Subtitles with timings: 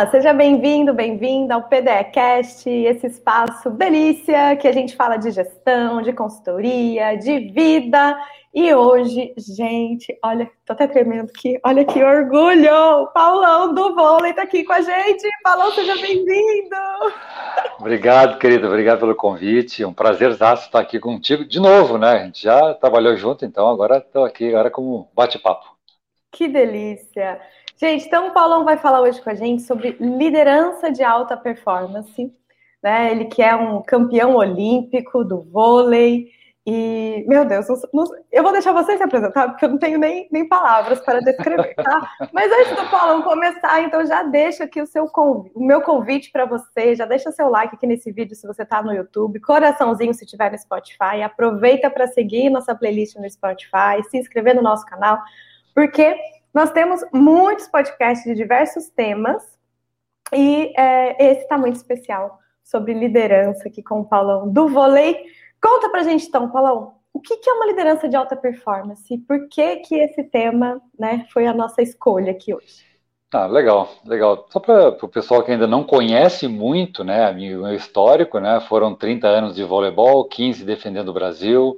[0.00, 6.00] Olá, seja bem-vindo, bem-vinda ao PDEcast, esse espaço delícia que a gente fala de gestão,
[6.00, 8.18] de consultoria, de vida.
[8.54, 13.02] E hoje, gente, olha, tô até tremendo aqui, olha que orgulho!
[13.02, 15.28] O Paulão do vôlei tá aqui com a gente.
[15.44, 16.76] Paulão, seja bem-vindo!
[17.78, 19.82] Obrigado, querido, obrigado pelo convite.
[19.82, 22.12] É um prazer estar aqui contigo de novo, né?
[22.12, 25.76] A gente já trabalhou junto, então agora estou aqui agora como bate-papo.
[26.32, 27.38] Que delícia!
[27.80, 32.30] Gente, então o Paulão vai falar hoje com a gente sobre liderança de alta performance.
[32.82, 33.10] Né?
[33.10, 36.28] Ele que é um campeão olímpico do vôlei.
[36.66, 37.66] E, meu Deus,
[38.30, 41.74] eu vou deixar você se apresentar, porque eu não tenho nem, nem palavras para descrever,
[41.74, 42.10] tá?
[42.34, 46.44] Mas antes do Paulão começar, então já deixa aqui o, seu o meu convite para
[46.44, 50.24] você, já deixa seu like aqui nesse vídeo se você está no YouTube, coraçãozinho se
[50.24, 55.18] estiver no Spotify, aproveita para seguir nossa playlist no Spotify, se inscrever no nosso canal,
[55.74, 56.14] porque
[56.52, 59.42] nós temos muitos podcasts de diversos temas
[60.32, 65.16] e é, esse está muito especial sobre liderança aqui com o Paulão do vôlei.
[65.60, 69.18] Conta pra gente então, Paulão, o que, que é uma liderança de alta performance?
[69.18, 72.88] Por que, que esse tema né, foi a nossa escolha aqui hoje?
[73.32, 74.46] Ah, legal, legal.
[74.50, 79.28] Só para o pessoal que ainda não conhece muito, né, meu histórico, né, foram 30
[79.28, 81.76] anos de voleibol, 15 defendendo o Brasil,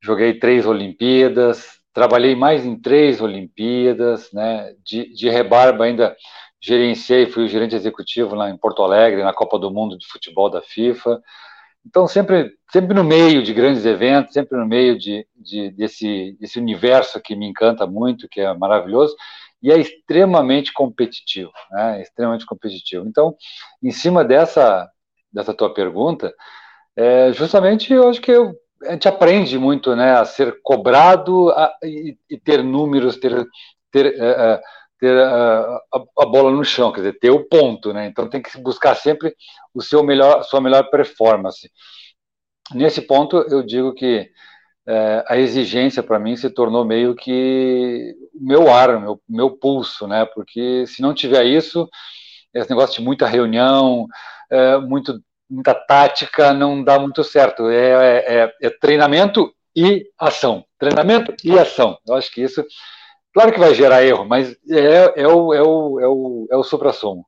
[0.00, 4.74] joguei três Olimpíadas, Trabalhei mais em três Olimpíadas, né?
[4.84, 6.14] De, de rebarba ainda
[6.60, 10.50] gerenciei, fui o gerente executivo lá em Porto Alegre, na Copa do Mundo de Futebol
[10.50, 11.22] da FIFA.
[11.86, 16.58] Então, sempre, sempre no meio de grandes eventos, sempre no meio de, de, desse, desse
[16.58, 19.16] universo que me encanta muito, que é maravilhoso,
[19.62, 22.02] e é extremamente competitivo, né?
[22.02, 23.08] extremamente competitivo.
[23.08, 23.34] Então,
[23.82, 24.86] em cima dessa,
[25.32, 26.30] dessa tua pergunta,
[26.94, 31.74] é, justamente eu acho que eu a gente aprende muito né, a ser cobrado a,
[31.82, 33.46] e, e, ter números, ter,
[33.90, 34.60] ter, uh,
[34.98, 37.92] ter uh, a, a, bola no chão, quer dizer, ter o ponto.
[37.92, 38.06] Né?
[38.06, 39.34] Então tem que buscar sempre
[39.74, 41.70] o seu melhor, sua melhor performance.
[42.74, 44.28] Nesse ponto, eu digo que
[44.86, 50.26] uh, a exigência para mim se tornou meio que meu ar, meu, meu pulso, né?
[50.26, 51.88] porque se não tiver isso,
[52.52, 54.06] esse negócio de muita reunião,
[54.88, 57.68] muito muita tática não dá muito certo.
[57.68, 60.64] É, é, é, é, treinamento e ação.
[60.78, 61.98] Treinamento e ação.
[62.06, 62.64] Eu acho que isso,
[63.32, 66.62] claro que vai gerar erro, mas é, é o, é o, é o, é o
[66.62, 67.24] supra-sumo.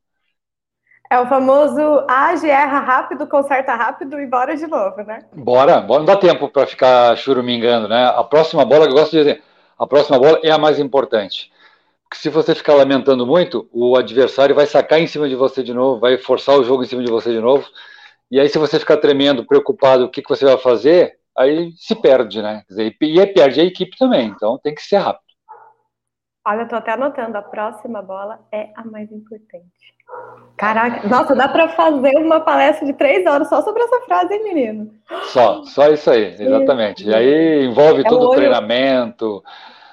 [1.11, 5.21] É o famoso age, erra rápido, conserta rápido e bora de novo, né?
[5.33, 6.01] Bora, bora.
[6.01, 8.12] não dá tempo para ficar churumingando, né?
[8.15, 9.43] A próxima bola, eu gosto de dizer,
[9.78, 11.51] a próxima bola é a mais importante.
[12.03, 15.73] Porque se você ficar lamentando muito, o adversário vai sacar em cima de você de
[15.73, 17.67] novo, vai forçar o jogo em cima de você de novo.
[18.31, 21.94] E aí, se você ficar tremendo, preocupado, o que, que você vai fazer, aí se
[21.94, 22.62] perde, né?
[22.69, 25.28] Dizer, e perde a equipe também, então tem que ser rápido.
[26.47, 29.69] Olha, eu tô até anotando, a próxima bola é a mais importante.
[30.56, 34.45] Caraca, nossa, dá para fazer uma palestra de três horas só sobre essa frase, hein,
[34.45, 34.91] menino?
[35.25, 37.06] Só, só isso aí, exatamente.
[37.06, 39.45] E aí envolve é todo o treinamento,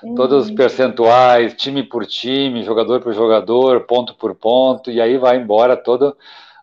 [0.02, 0.16] hum.
[0.16, 5.38] todos os percentuais, time por time, jogador por jogador, ponto por ponto, e aí vai
[5.38, 6.16] embora todo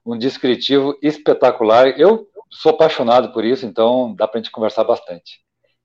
[0.04, 1.88] um descritivo espetacular.
[1.98, 5.40] Eu sou apaixonado por isso, então dá para a gente conversar bastante.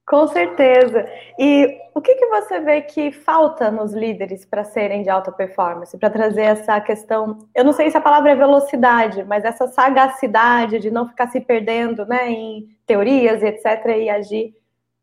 [0.07, 1.05] Com certeza.
[1.37, 5.97] E o que, que você vê que falta nos líderes para serem de alta performance,
[5.97, 7.39] para trazer essa questão?
[7.53, 11.41] Eu não sei se a palavra é velocidade, mas essa sagacidade de não ficar se
[11.41, 13.85] perdendo né, em teorias etc.
[13.97, 14.53] e agir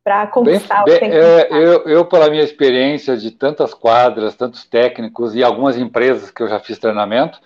[0.02, 3.74] para conquistar bem, o que tem que é, eu, eu, pela minha experiência de tantas
[3.74, 7.40] quadras, tantos técnicos e algumas empresas que eu já fiz treinamento,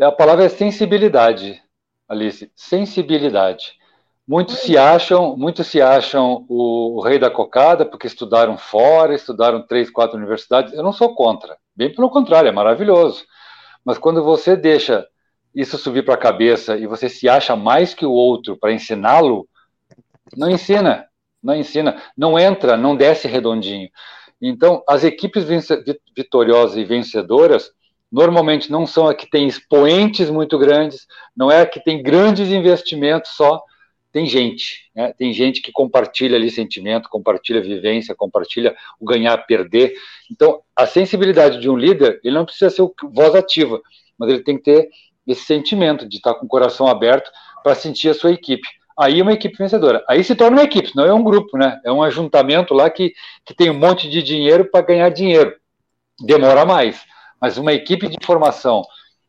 [0.00, 1.62] a palavra é sensibilidade,
[2.08, 2.50] Alice.
[2.54, 3.74] Sensibilidade.
[4.26, 9.66] Muitos se acham, muitos se acham o, o, rei da cocada porque estudaram fora, estudaram
[9.66, 10.72] três, quatro universidades.
[10.72, 11.56] Eu não sou contra.
[11.74, 13.24] Bem pelo contrário, é maravilhoso.
[13.84, 15.06] Mas quando você deixa
[15.54, 19.46] isso subir para a cabeça e você se acha mais que o outro para ensiná-lo,
[20.36, 21.06] não ensina,
[21.42, 23.90] não ensina, não entra, não desce redondinho.
[24.40, 25.44] Então, as equipes
[26.16, 27.70] vitoriosas e vencedoras
[28.12, 32.50] normalmente não são a que tem expoentes muito grandes, não é a que tem grandes
[32.50, 33.62] investimentos só,
[34.12, 35.14] tem gente, né?
[35.16, 39.94] tem gente que compartilha ali sentimento, compartilha vivência, compartilha o ganhar, perder.
[40.30, 43.80] Então, a sensibilidade de um líder, ele não precisa ser voz ativa,
[44.18, 44.90] mas ele tem que ter
[45.26, 47.30] esse sentimento de estar com o coração aberto
[47.62, 48.68] para sentir a sua equipe.
[48.98, 50.04] Aí é uma equipe vencedora.
[50.06, 51.80] Aí se torna uma equipe, não é um grupo, né?
[51.82, 53.14] É um ajuntamento lá que,
[53.46, 55.54] que tem um monte de dinheiro para ganhar dinheiro.
[56.20, 57.02] Demora mais
[57.42, 58.82] mas uma equipe de formação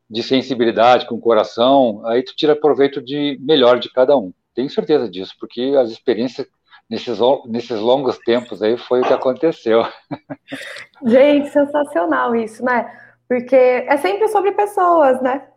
[0.10, 4.32] de sensibilidade, com coração, aí tu tira proveito de melhor de cada um.
[4.54, 6.48] Tenho certeza disso, porque as experiências
[6.90, 7.18] nesses,
[7.48, 9.84] nesses longos tempos aí foi o que aconteceu.
[11.04, 12.88] Gente, sensacional isso, né?
[13.28, 15.48] porque é sempre sobre pessoas, né?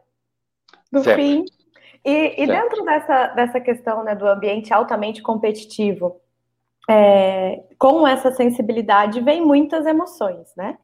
[0.90, 1.22] No sempre.
[1.22, 1.44] fim.
[2.04, 6.20] E, e dentro dessa, dessa questão né, do ambiente altamente competitivo,
[6.88, 10.78] é, com essa sensibilidade vem muitas emoções, né?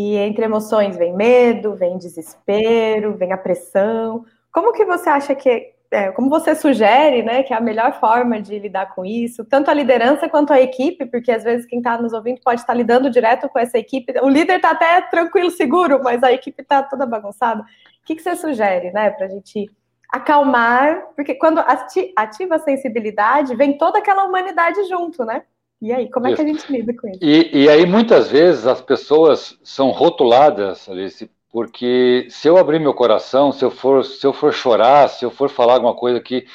[0.00, 4.24] E entre emoções vem medo, vem desespero, vem a pressão.
[4.52, 8.40] Como que você acha que, é, como você sugere, né, que é a melhor forma
[8.40, 12.00] de lidar com isso, tanto a liderança quanto a equipe, porque às vezes quem está
[12.00, 14.14] nos ouvindo pode estar tá lidando direto com essa equipe.
[14.22, 17.62] O líder está até tranquilo, seguro, mas a equipe está toda bagunçada.
[17.62, 17.64] O
[18.06, 19.68] que, que você sugere, né, para a gente
[20.12, 25.42] acalmar, porque quando ativa a sensibilidade, vem toda aquela humanidade junto, né?
[25.80, 27.20] E aí, como é que a gente lida com isso?
[27.22, 32.92] E, e aí, muitas vezes, as pessoas são rotuladas, Alice, porque se eu abrir meu
[32.92, 36.46] coração, se eu for, se eu for chorar, se eu for falar alguma coisa que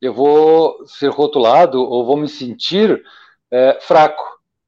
[0.00, 3.02] eu vou ser rotulado ou vou me sentir
[3.50, 4.24] é, fraco,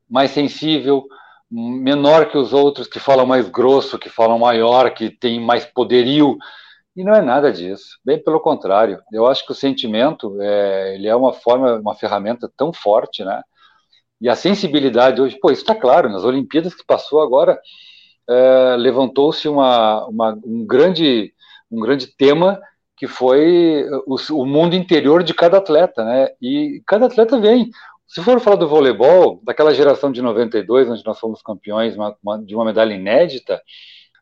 [0.09, 1.05] mais sensível,
[1.51, 6.37] menor que os outros que falam mais grosso, que falam maior, que tem mais poderio.
[6.95, 9.01] E não é nada disso, bem pelo contrário.
[9.13, 13.43] Eu acho que o sentimento é, ele é uma forma, uma ferramenta tão forte, né?
[14.25, 17.61] E a sensibilidade hoje, pô, isso está claro, nas Olimpíadas que passou agora,
[18.27, 21.35] é, levantou-se uma, uma, um, grande,
[21.71, 22.59] um grande tema
[22.97, 26.31] que foi o, o, mundo interior de cada atleta, né?
[26.41, 27.69] E cada atleta vem.
[28.07, 32.43] Se for falar do voleibol, daquela geração de 92, onde nós fomos campeões uma, uma,
[32.43, 33.61] de uma medalha inédita,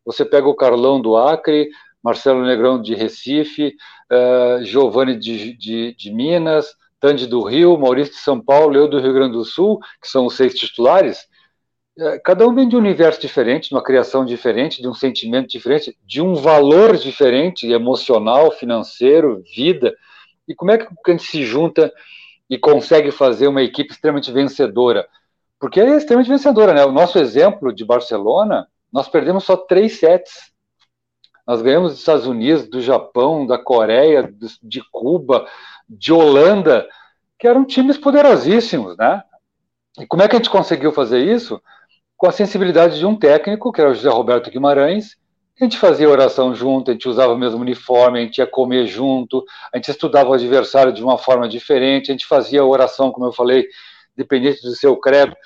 [0.04, 1.70] você pega o Carlão do Acre,
[2.02, 3.76] Marcelo Negrão de Recife,
[4.10, 9.00] uh, Giovanni de, de, de, Minas, Tandy do Rio, Maurício de São Paulo, eu do
[9.00, 11.26] Rio Grande do Sul, que são os seis titulares,
[11.98, 15.48] uh, cada um vem de um universo diferente, de uma criação diferente, de um sentimento
[15.48, 19.92] diferente, de um valor diferente, emocional, financeiro, vida.
[20.46, 21.92] E como é que a gente se junta
[22.48, 25.04] e consegue fazer uma equipe extremamente vencedora?
[25.58, 26.84] Porque é extremamente vencedora, né?
[26.84, 30.52] O nosso exemplo de Barcelona, nós perdemos só três sets
[31.46, 34.32] nós ganhamos dos Estados Unidos, do Japão, da Coreia,
[34.62, 35.46] de Cuba,
[35.98, 36.86] de Holanda,
[37.38, 39.22] que eram times poderosíssimos, né?
[39.98, 41.60] E como é que a gente conseguiu fazer isso?
[42.16, 45.16] Com a sensibilidade de um técnico, que era o José Roberto Guimarães,
[45.60, 48.86] a gente fazia oração junto, a gente usava o mesmo uniforme, a gente ia comer
[48.86, 53.26] junto, a gente estudava o adversário de uma forma diferente, a gente fazia oração, como
[53.26, 53.66] eu falei,
[54.16, 55.36] dependente do seu credo.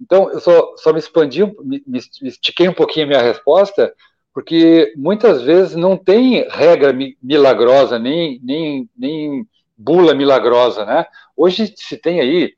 [0.00, 1.98] Então, eu só, só me expandi, me, me
[2.28, 3.94] estiquei um pouquinho a minha resposta,
[4.34, 6.92] porque muitas vezes não tem regra
[7.22, 9.46] milagrosa, nem, nem, nem
[9.82, 11.06] bula milagrosa, né?
[11.36, 12.54] Hoje se tem aí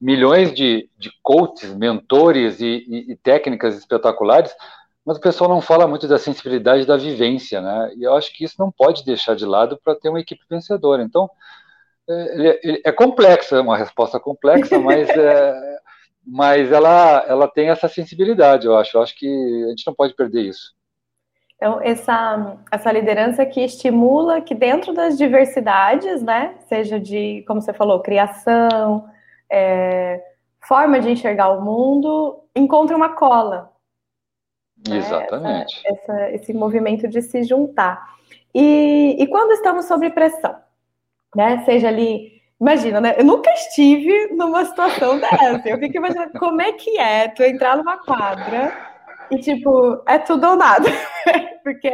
[0.00, 4.54] milhões de, de coaches, mentores e, e, e, técnicas espetaculares,
[5.04, 7.92] mas o pessoal não fala muito da sensibilidade da vivência, né?
[7.96, 11.02] E eu acho que isso não pode deixar de lado para ter uma equipe vencedora.
[11.02, 11.28] Então,
[12.08, 15.78] é, é complexa, é uma resposta complexa, mas, é,
[16.26, 18.96] mas ela, ela tem essa sensibilidade, eu acho.
[18.96, 19.26] Eu acho que
[19.66, 20.72] a gente não pode perder isso.
[21.56, 27.72] Então, essa, essa liderança que estimula que dentro das diversidades, né, seja de, como você
[27.72, 29.08] falou, criação,
[29.50, 30.22] é,
[30.60, 33.72] forma de enxergar o mundo, encontre uma cola.
[34.86, 34.98] Né?
[34.98, 35.82] Exatamente.
[35.86, 38.14] Essa, essa, esse movimento de se juntar.
[38.54, 40.56] E, e quando estamos sob pressão,
[41.34, 43.14] né, seja ali Imagina, né?
[43.18, 45.68] Eu nunca estive numa situação dessa.
[45.68, 48.93] Eu fico imaginando como é que é tu entrar numa quadra
[49.30, 50.88] e, tipo, é tudo ou nada.
[51.62, 51.90] Porque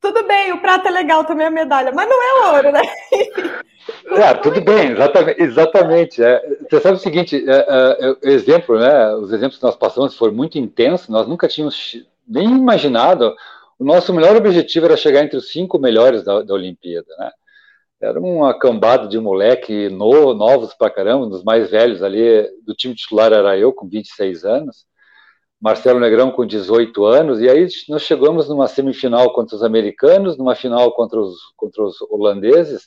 [0.00, 2.82] tudo bem, o prato é legal também, a medalha, mas não é ouro, né?
[4.06, 5.42] É, tudo bem, exatamente.
[5.42, 6.40] exatamente é.
[6.70, 9.14] Você sabe o seguinte, é, é, é, exemplo, né?
[9.14, 13.34] Os exemplos que nós passamos foram muito intensos, nós nunca tínhamos nem imaginado.
[13.78, 17.30] O nosso melhor objetivo era chegar entre os cinco melhores da, da Olimpíada, né?
[18.00, 22.94] Era uma cambada de moleque no, novos pra caramba, dos mais velhos ali, do time
[22.94, 24.86] titular era eu, com 26 anos.
[25.60, 30.54] Marcelo Negrão com 18 anos, e aí nós chegamos numa semifinal contra os americanos, numa
[30.54, 32.86] final contra os, contra os holandeses,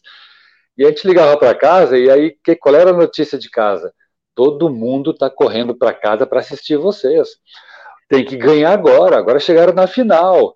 [0.78, 3.94] e a gente ligava para casa, e aí que, qual era a notícia de casa?
[4.36, 7.30] Todo mundo está correndo para casa para assistir vocês.
[8.08, 10.56] Tem que ganhar agora, agora chegaram na final.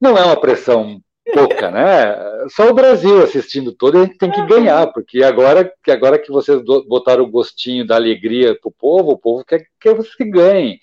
[0.00, 1.00] Não é uma pressão
[1.32, 2.16] pouca, né?
[2.50, 6.32] Só o Brasil assistindo todo, a gente tem que ganhar, porque agora que agora que
[6.32, 10.80] vocês botaram o gostinho da alegria para o povo, o povo quer que vocês ganhem.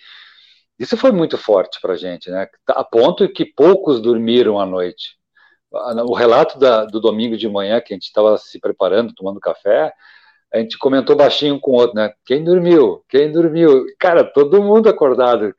[0.79, 2.47] Isso foi muito forte para a gente, né?
[2.67, 5.17] A ponto que poucos dormiram à noite.
[5.71, 9.91] O relato da, do domingo de manhã, que a gente estava se preparando, tomando café,
[10.53, 12.11] a gente comentou baixinho com o outro, né?
[12.25, 13.03] Quem dormiu?
[13.09, 13.85] Quem dormiu?
[13.99, 15.53] Cara, todo mundo acordado,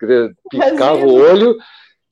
[0.51, 1.57] piscava o olho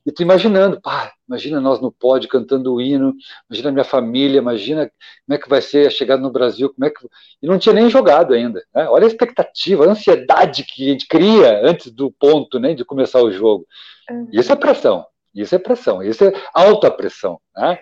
[0.07, 3.13] e tu imaginando, pá, imagina nós no pódio cantando o hino,
[3.51, 4.89] imagina minha família, imagina
[5.27, 7.05] como é que vai ser a chegada no Brasil, como é que.
[7.43, 8.63] E não tinha nem jogado ainda.
[8.73, 8.89] Né?
[8.89, 13.21] Olha a expectativa, a ansiedade que a gente cria antes do ponto né, de começar
[13.21, 13.67] o jogo.
[14.09, 14.29] Uhum.
[14.33, 15.05] Isso é pressão.
[15.35, 17.79] Isso é pressão, isso é alta pressão, né?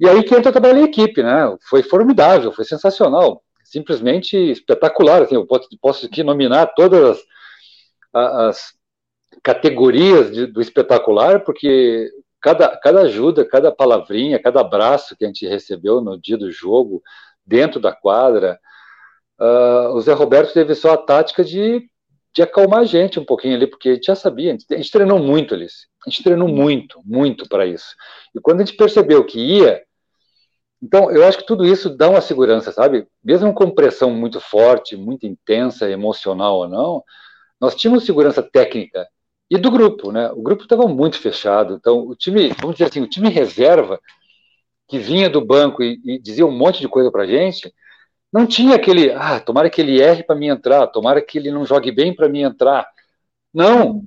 [0.00, 1.56] E aí que entra a trabalhar em equipe, né?
[1.70, 5.22] Foi formidável, foi sensacional, simplesmente espetacular.
[5.22, 7.22] Assim, eu posso, posso aqui nominar todas
[8.12, 8.74] as, as
[9.42, 15.46] categorias de, do espetacular, porque cada, cada ajuda, cada palavrinha, cada abraço que a gente
[15.46, 17.02] recebeu no dia do jogo,
[17.44, 18.58] dentro da quadra,
[19.40, 21.88] uh, o Zé Roberto teve só a tática de,
[22.34, 24.76] de acalmar a gente um pouquinho ali, porque a gente já sabia, a gente, a
[24.76, 25.66] gente treinou muito ali,
[26.06, 27.94] a gente treinou muito, muito para isso.
[28.34, 29.82] E quando a gente percebeu que ia,
[30.80, 33.06] então eu acho que tudo isso dá uma segurança, sabe?
[33.22, 37.04] Mesmo com pressão muito forte, muito intensa, emocional ou não,
[37.60, 39.06] nós tínhamos segurança técnica
[39.54, 40.30] e do grupo, né?
[40.32, 44.00] O grupo estava muito fechado, então o time, vamos dizer assim, o time reserva
[44.88, 47.70] que vinha do banco e, e dizia um monte de coisa para gente,
[48.32, 51.66] não tinha aquele, ah, tomara que ele erre para mim entrar, tomara que ele não
[51.66, 52.88] jogue bem para mim entrar.
[53.52, 54.02] Não,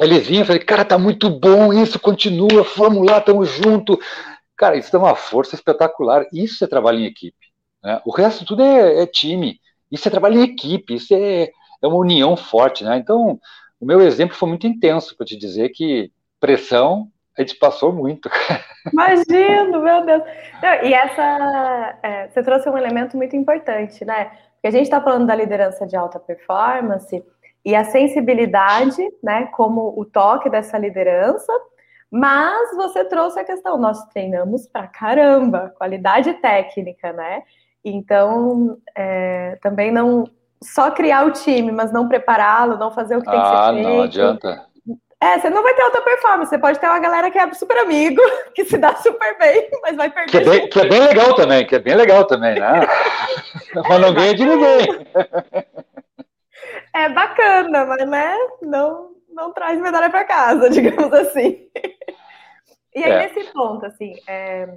[0.00, 4.00] ele vinha e falei, cara, tá muito bom isso, continua, vamos lá, tamo junto.
[4.56, 6.26] Cara, isso dá uma força espetacular.
[6.32, 7.52] Isso é trabalho em equipe.
[7.84, 8.00] Né?
[8.06, 9.60] O resto tudo é, é time.
[9.92, 11.50] Isso é trabalho em equipe, isso é,
[11.82, 12.96] é uma união forte, né?
[12.96, 13.38] Então,
[13.80, 18.28] o meu exemplo foi muito intenso para te dizer que pressão a gente passou muito.
[18.92, 20.22] Imagino, meu Deus.
[20.60, 24.32] Não, e essa, é, você trouxe um elemento muito importante, né?
[24.54, 27.24] Porque a gente está falando da liderança de alta performance
[27.64, 31.52] e a sensibilidade, né, como o toque dessa liderança,
[32.10, 37.42] mas você trouxe a questão, nós treinamos pra caramba, qualidade técnica, né?
[37.84, 40.24] Então, é, também não
[40.62, 43.72] só criar o time, mas não prepará-lo, não fazer o que tem que ser ah,
[43.72, 43.86] feito.
[43.86, 44.68] Ah, não adianta.
[45.20, 47.76] É, você não vai ter alta performance, você pode ter uma galera que é super
[47.78, 48.22] amigo,
[48.54, 50.30] que se dá super bem, mas vai perder.
[50.30, 52.80] Que é bem, que é bem legal também, que é bem legal também, né?
[53.88, 55.06] mas não ganha de ninguém.
[56.94, 61.68] É bacana, mas né, não, não traz medalha para casa, digamos assim.
[62.94, 63.18] E aí, é.
[63.18, 64.68] nesse ponto, assim, é,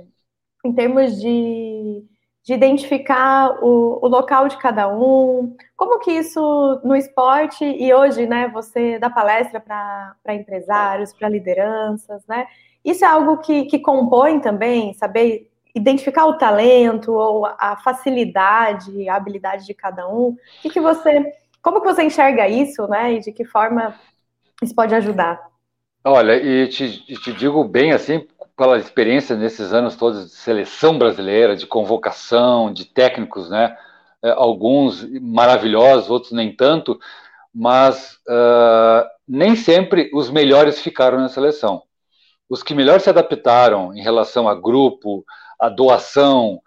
[0.64, 2.04] em termos de
[2.44, 8.26] de identificar o, o, local de cada um, como que isso no esporte e hoje,
[8.26, 12.48] né, você dá palestra para empresários, para lideranças, né?
[12.84, 19.16] Isso é algo que, que compõe também, saber identificar o talento ou a facilidade, a
[19.16, 20.30] habilidade de cada um.
[20.30, 21.32] O que, que você,
[21.62, 23.14] como que você enxerga isso, né?
[23.14, 23.96] E de que forma
[24.64, 25.40] isso pode ajudar?
[26.04, 28.26] Olha, e te, te digo bem assim,
[28.62, 33.76] pela experiência nesses anos todos de seleção brasileira, de convocação, de técnicos, né?
[34.24, 37.00] É, alguns maravilhosos, outros nem tanto,
[37.52, 41.82] mas uh, nem sempre os melhores ficaram na seleção.
[42.48, 45.26] Os que melhor se adaptaram em relação a grupo,
[45.60, 46.62] a doação,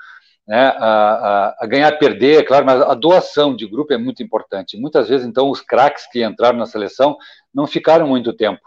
[0.48, 4.20] né, a, a, a ganhar, perder, é claro, mas a doação de grupo é muito
[4.20, 4.76] importante.
[4.76, 7.16] Muitas vezes, então, os craques que entraram na seleção
[7.54, 8.62] não ficaram muito tempo,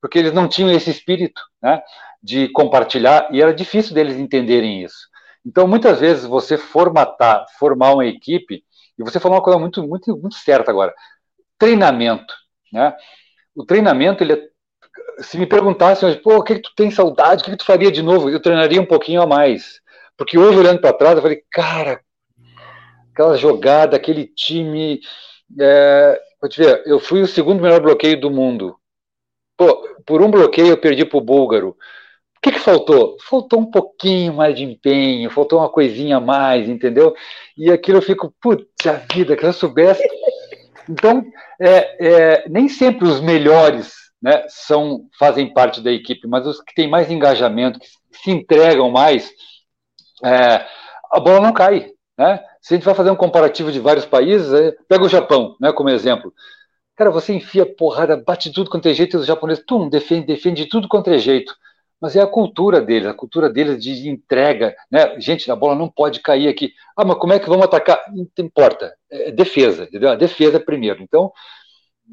[0.00, 1.82] porque eles não tinham esse espírito, né?
[2.22, 5.08] De compartilhar, e era difícil deles entenderem isso.
[5.44, 8.64] Então, muitas vezes, você formatar, formar uma equipe,
[8.98, 10.94] e você falou uma coisa muito, muito, muito certa agora,
[11.58, 12.34] treinamento,
[12.72, 12.94] né?
[13.54, 14.42] O treinamento, ele é,
[15.20, 17.64] se me perguntassem hoje, pô, o que, que tu tem saudade, o que, que tu
[17.64, 18.28] faria de novo?
[18.28, 19.80] Eu treinaria um pouquinho a mais.
[20.16, 22.00] Porque hoje, olhando para trás, eu falei, cara,
[23.12, 25.00] aquela jogada, aquele time.
[25.58, 28.76] É, vou te ver, eu fui o segundo melhor bloqueio do mundo.
[29.56, 31.76] Pô, por um bloqueio eu perdi para o búlgaro.
[32.46, 33.16] Que, que faltou?
[33.28, 37.12] Faltou um pouquinho mais de empenho, faltou uma coisinha a mais, entendeu?
[37.58, 40.08] E aquilo eu fico, puta vida, que eu soubesse.
[40.88, 41.24] Então,
[41.60, 46.72] é, é, nem sempre os melhores né, são, fazem parte da equipe, mas os que
[46.72, 49.28] têm mais engajamento, que se entregam mais,
[50.24, 50.64] é,
[51.10, 51.90] a bola não cai.
[52.16, 52.40] Né?
[52.60, 55.72] Se a gente vai fazer um comparativo de vários países, é, pega o Japão né,
[55.72, 56.32] como exemplo.
[56.94, 60.66] Cara, você enfia porrada, bate tudo quanto é jeito, e os japoneses, tum, defende, defende
[60.66, 61.52] tudo quanto é jeito
[62.00, 65.18] mas é a cultura deles, a cultura deles de entrega, né?
[65.18, 66.72] Gente, a bola não pode cair aqui.
[66.96, 68.04] Ah, mas como é que vamos atacar?
[68.14, 70.10] Não importa, é defesa, entendeu?
[70.10, 71.02] A defesa primeiro.
[71.02, 71.32] Então,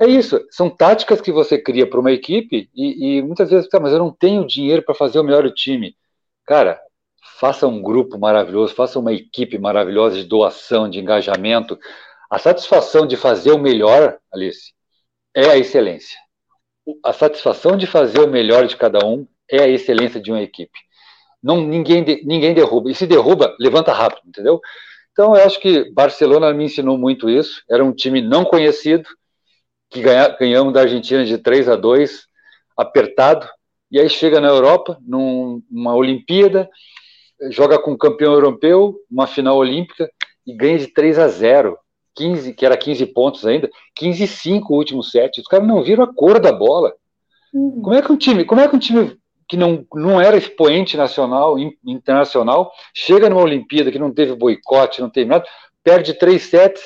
[0.02, 0.44] é isso.
[0.50, 4.00] São táticas que você cria para uma equipe e, e, muitas vezes, tá, mas eu
[4.00, 5.96] não tenho dinheiro para fazer o melhor time.
[6.46, 6.80] Cara,
[7.40, 11.78] faça um grupo maravilhoso, faça uma equipe maravilhosa de doação, de engajamento.
[12.30, 14.74] A satisfação de fazer o melhor, Alice,
[15.36, 16.18] é a excelência.
[17.04, 20.80] A satisfação de fazer o melhor de cada um é a excelência de uma equipe.
[21.42, 22.90] Não, ninguém, ninguém derruba.
[22.90, 24.60] E se derruba, levanta rápido, entendeu?
[25.12, 27.62] Então, eu acho que Barcelona me ensinou muito isso.
[27.70, 29.08] Era um time não conhecido,
[29.90, 32.26] que ganha, ganhamos da Argentina de 3 a 2,
[32.76, 33.48] apertado.
[33.92, 36.68] E aí chega na Europa, num, numa Olimpíada,
[37.52, 40.10] joga com um campeão europeu, uma final olímpica,
[40.48, 41.78] e ganha de 3 a 0.
[42.16, 45.42] 15, que era 15 pontos ainda, 15 e 5 o último set.
[45.42, 46.94] Os caras não viram a cor da bola.
[47.52, 47.82] Uhum.
[47.82, 50.96] Como é que um time, como é que um time que não, não era expoente
[50.98, 55.46] nacional, internacional, chega numa Olimpíada que não teve boicote, não teve nada,
[55.84, 56.82] perde três sets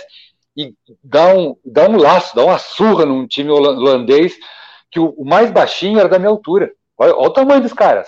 [0.56, 0.74] e
[1.04, 4.36] dá um, dá um laço, dá uma surra num time holandês
[4.90, 6.72] que o, o mais baixinho era da minha altura.
[6.98, 8.08] Olha, olha o tamanho dos caras.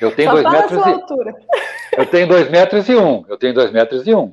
[0.00, 0.90] Eu tenho Só dois metros e...
[0.90, 1.34] altura.
[1.94, 3.22] Eu tenho dois metros e um.
[3.28, 4.32] Eu tenho dois metros e um.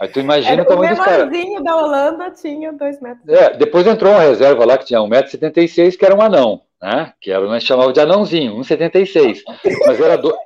[0.00, 1.28] Aí tu imagina o tamanho dos caras.
[1.28, 3.28] O da Holanda tinha dois metros.
[3.28, 7.12] É, depois entrou uma reserva lá que tinha 1,76m, que era um anão, né?
[7.20, 9.42] Que era, nós chamava de anãozinho, 1,76.
[9.86, 10.36] Mas era do...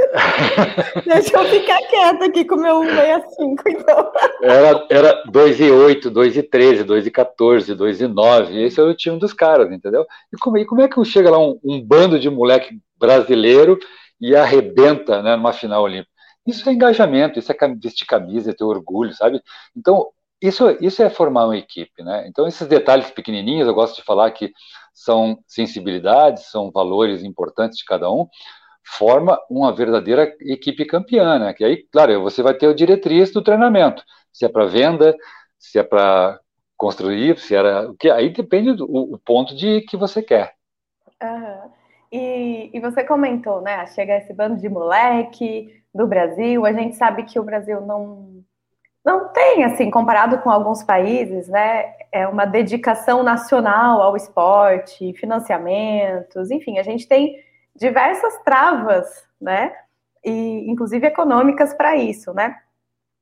[1.04, 4.12] Deixa eu ficar quieta aqui com o meu 165, então.
[4.42, 8.56] Era, era 2,8, 2,13, 2,14, 2,9.
[8.64, 10.06] Esse era o time dos caras, entendeu?
[10.32, 13.78] E como, e como é que chega lá um, um bando de moleque brasileiro
[14.20, 16.10] e arrebenta né, numa final olímpica?
[16.46, 19.42] Isso é engajamento, isso é vestir camisa, é ter orgulho, sabe?
[19.76, 20.08] Então,
[20.40, 22.26] isso, isso é formar uma equipe, né?
[22.26, 24.50] Então, esses detalhes pequenininhos, eu gosto de falar que
[25.02, 28.26] são sensibilidades, são valores importantes de cada um,
[28.84, 31.54] forma uma verdadeira equipe campeã, né?
[31.54, 34.02] Que aí, claro, você vai ter o diretriz do treinamento,
[34.32, 35.16] se é para venda,
[35.58, 36.38] se é para
[36.76, 40.54] construir, se era que aí depende do o ponto de que você quer.
[41.22, 41.70] Uhum.
[42.12, 43.86] E, e você comentou, né?
[43.86, 46.64] Chega esse bando de moleque, do Brasil.
[46.64, 48.29] A gente sabe que o Brasil não,
[49.04, 51.94] não tem, assim, comparado com alguns países, né?
[52.12, 57.42] É uma dedicação nacional ao esporte, financiamentos, enfim, a gente tem
[57.74, 59.72] diversas travas, né?
[60.24, 62.56] E, inclusive econômicas para isso, né?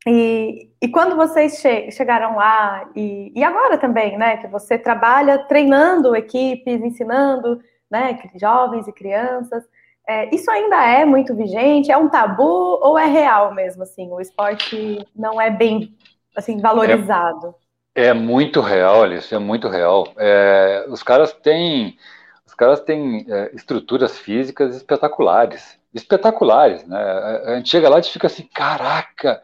[0.07, 5.39] E, e, quando vocês che chegaram lá, e, e, agora também, né, que você trabalha
[5.47, 9.65] treinando equipes, ensinando né, jovens e crianças,
[10.09, 11.93] é, isso ainda é muito vigente?
[11.93, 13.83] É um tabu ou é real mesmo?
[13.83, 15.95] Assim, o esporte não é bem
[16.35, 17.55] assim valorizado?
[17.95, 20.09] É, é muito real, Alice, é muito real.
[20.17, 21.99] É, os caras têm,
[22.47, 26.99] os caras têm é, estruturas físicas espetaculares, espetaculares, né?
[27.45, 29.43] A gente chega lá e fica assim, caraca,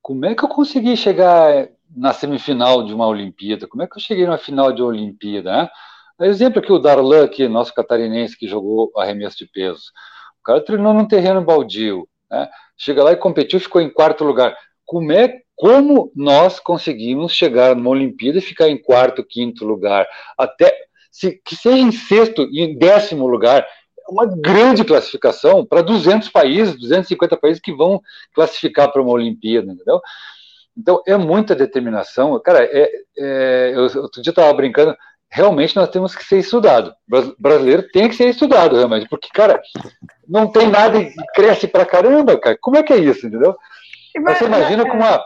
[0.00, 3.66] como é que eu consegui chegar na semifinal de uma Olimpíada?
[3.66, 5.50] Como é que eu cheguei na final de uma Olimpíada?
[5.50, 5.68] Né?
[6.20, 9.90] Exemplo aqui, o Darlan, aqui, nosso catarinense, que jogou arremesso de peso.
[10.40, 12.48] O cara treinou num terreno baldio, né?
[12.76, 14.56] chega lá e competiu, ficou em quarto lugar.
[14.84, 20.70] Como é como nós conseguimos chegar numa Olimpíada e ficar em quarto, quinto lugar, até
[21.10, 26.28] se, que seja em sexto e em décimo lugar, é uma grande classificação para 200
[26.28, 28.02] países, 250 países que vão
[28.34, 30.00] classificar para uma Olimpíada, entendeu?
[30.76, 32.38] Então é muita determinação.
[32.40, 34.94] Cara, é, é, eu, outro dia estava brincando,
[35.30, 36.94] realmente nós temos que ser estudado.
[37.10, 39.60] O brasileiro tem que ser estudado, realmente, porque, cara,
[40.26, 42.56] não tem nada e cresce pra caramba, cara.
[42.60, 43.54] Como é que é isso, entendeu?
[44.20, 45.22] Mas, você imagina com uma.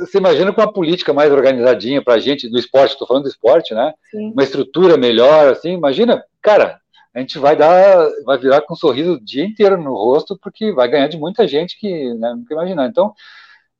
[0.00, 3.28] Você imagina com uma política mais organizadinha para a gente do esporte, estou falando do
[3.28, 3.92] esporte, né?
[4.10, 4.30] Sim.
[4.32, 6.78] Uma estrutura melhor, assim, imagina, cara,
[7.14, 10.72] a gente vai dar, vai virar com um sorriso o dia inteiro no rosto, porque
[10.72, 12.86] vai ganhar de muita gente que né, nunca imaginar.
[12.86, 13.12] Então,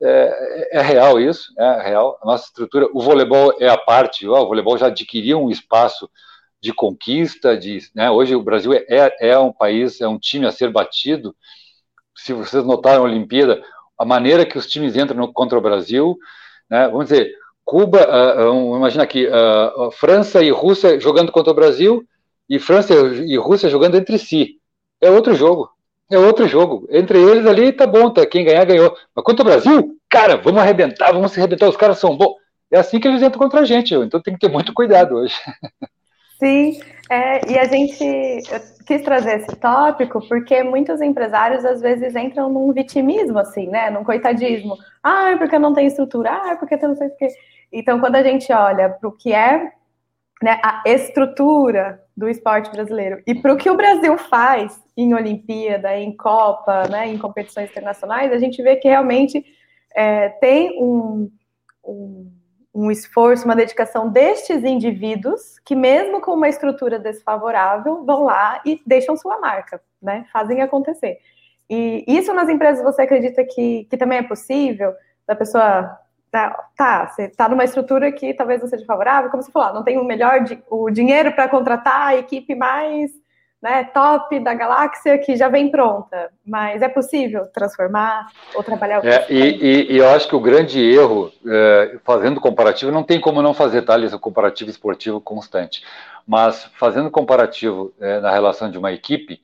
[0.03, 2.19] é, é, real isso, é real.
[2.23, 6.11] A nossa estrutura, o voleibol é a parte, ó, o voleibol já adquiriu um espaço
[6.61, 10.53] de conquista, de, né, hoje o Brasil é, é um país, é um time a
[10.53, 11.35] ser batido.
[12.17, 13.63] Se vocês notaram a Olimpíada,
[13.99, 16.17] a maneira que os times entram no, contra o Brasil,
[16.71, 17.33] né, vamos dizer,
[17.65, 22.05] Cuba, uh, uh, imagina aqui, uh, França e Rússia jogando contra o Brasil
[22.49, 24.59] e França e Rússia jogando entre si.
[25.01, 25.71] É outro jogo.
[26.11, 26.87] É outro jogo.
[26.91, 28.95] Entre eles ali, tá bom, tá, quem ganhar, ganhou.
[29.15, 32.37] Mas contra o Brasil, cara, vamos arrebentar, vamos se arrebentar, os caras são bons.
[32.71, 35.35] É assim que eles entram contra a gente, então tem que ter muito cuidado hoje.
[36.39, 38.43] Sim, é, e a gente
[38.85, 43.91] quis trazer esse tópico porque muitos empresários às vezes entram num vitimismo, assim, né?
[43.91, 44.77] Num coitadismo.
[45.03, 47.29] Ah, porque não tem estrutura, ah, porque eu não sei o quê.
[47.73, 49.71] Então, quando a gente olha para o que é
[50.43, 55.97] né, a estrutura do esporte brasileiro e para o que o Brasil faz em Olimpíada,
[55.97, 59.45] em Copa, né, em competições internacionais, a gente vê que realmente
[59.95, 61.31] é, tem um,
[61.85, 62.33] um,
[62.75, 68.81] um, esforço, uma dedicação destes indivíduos que, mesmo com uma estrutura desfavorável, vão lá e
[68.87, 71.19] deixam sua marca, né, fazem acontecer.
[71.71, 74.93] E isso nas empresas você acredita que, que também é possível?
[75.27, 75.99] Da pessoa
[76.33, 79.85] Tá, tá, você está numa estrutura que talvez não seja favorável, como você falou, não
[79.85, 83.11] tem o melhor o dinheiro para contratar a equipe mais
[83.63, 89.05] né, top da galáxia que já vem pronta, mas é possível transformar ou trabalhar.
[89.05, 93.21] É, e, e, e, eu acho que o grande erro, é, fazendo comparativo, não tem
[93.21, 95.85] como não fazer tal tá, comparativo esportivo constante,
[96.27, 99.41] mas fazendo comparativo é, na relação de uma equipe,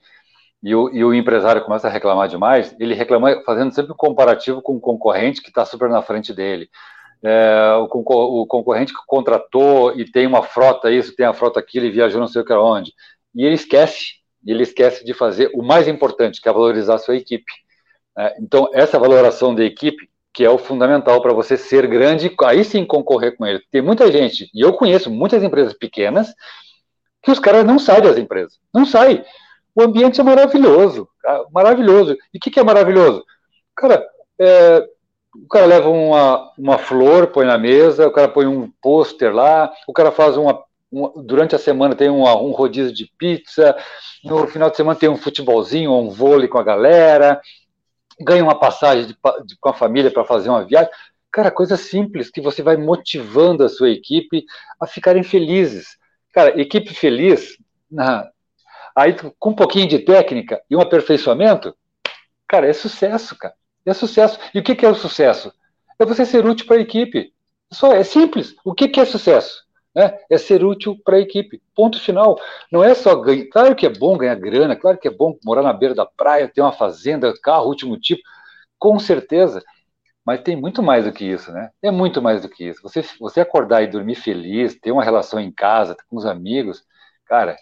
[0.61, 4.61] e o, e o, empresário começa a reclamar demais, ele reclama fazendo sempre um comparativo
[4.61, 6.69] com um concorrente que está super na frente dele.
[7.23, 11.85] é, o, o, concorrente que contratou e tem uma frota isso, tem a frota aquilo
[11.85, 12.91] e viajou não sei o que onde.
[13.35, 14.15] E ele esquece,
[14.45, 17.51] ele esquece de fazer o mais importante, que é valorizar a sua equipe.
[18.17, 22.63] É, então, essa valoração da equipe, que é o fundamental para você ser grande, aí
[22.63, 23.61] sim concorrer com ele.
[23.71, 26.33] Tem muita gente, e eu conheço muitas empresas pequenas,
[27.21, 28.59] que os caras não saem das empresas.
[28.73, 29.23] Não saem.
[29.75, 31.07] O ambiente é maravilhoso,
[31.51, 32.17] maravilhoso.
[32.33, 33.23] E o que, que é maravilhoso?
[33.75, 34.05] Cara,
[34.39, 34.87] é,
[35.35, 39.71] o cara leva uma, uma flor, põe na mesa, o cara põe um pôster lá,
[39.87, 43.75] o cara faz uma, uma, durante a semana tem uma, um rodízio de pizza,
[44.23, 47.41] no final de semana tem um futebolzinho, um vôlei com a galera,
[48.19, 50.91] ganha uma passagem de, de, com a família para fazer uma viagem.
[51.31, 54.45] Cara, coisa simples que você vai motivando a sua equipe
[54.79, 55.97] a ficarem felizes.
[56.33, 57.57] Cara, equipe feliz,
[57.89, 58.27] na,
[58.95, 61.75] aí com um pouquinho de técnica e um aperfeiçoamento,
[62.47, 63.53] cara, é sucesso, cara.
[63.85, 64.39] É sucesso.
[64.53, 65.53] E o que, é o sucesso?
[65.97, 67.33] É você ser útil para a equipe.
[67.71, 68.55] Só é simples.
[68.63, 69.63] O que, que é sucesso?
[69.95, 70.17] Né?
[70.29, 71.61] É ser útil para a equipe.
[71.75, 72.39] Ponto final.
[72.71, 73.45] Não é só ganhar.
[73.51, 76.47] Claro que é bom ganhar grana, claro que é bom morar na beira da praia,
[76.47, 78.21] ter uma fazenda, carro, último tipo.
[78.77, 79.63] Com certeza.
[80.25, 81.71] Mas tem muito mais do que isso, né?
[81.81, 82.81] É muito mais do que isso.
[82.83, 86.83] Você, você acordar e dormir feliz, ter uma relação em casa, com os amigos,
[87.25, 87.55] cara,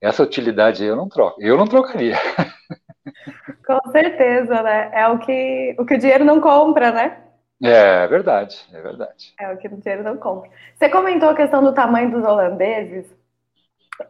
[0.00, 1.42] essa utilidade eu não troco.
[1.42, 2.16] Eu não trocaria.
[3.66, 4.90] Com certeza, né?
[4.92, 7.23] É o que o, que o dinheiro não compra, né?
[7.62, 9.34] É, é verdade, é verdade.
[9.40, 10.50] É o que o dinheiro não compra.
[10.74, 13.06] Você comentou a questão do tamanho dos holandeses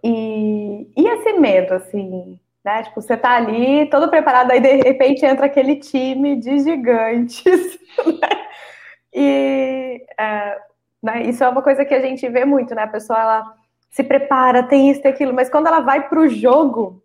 [0.02, 2.82] e, e esse medo, assim, né?
[2.84, 7.44] Tipo, você tá ali todo preparado, aí de repente entra aquele time de gigantes,
[8.06, 8.46] né?
[9.12, 10.58] E é,
[11.02, 12.82] né, isso é uma coisa que a gente vê muito, né?
[12.82, 13.54] A pessoa ela
[13.90, 17.02] se prepara, tem isso, tem aquilo, mas quando ela vai para o jogo,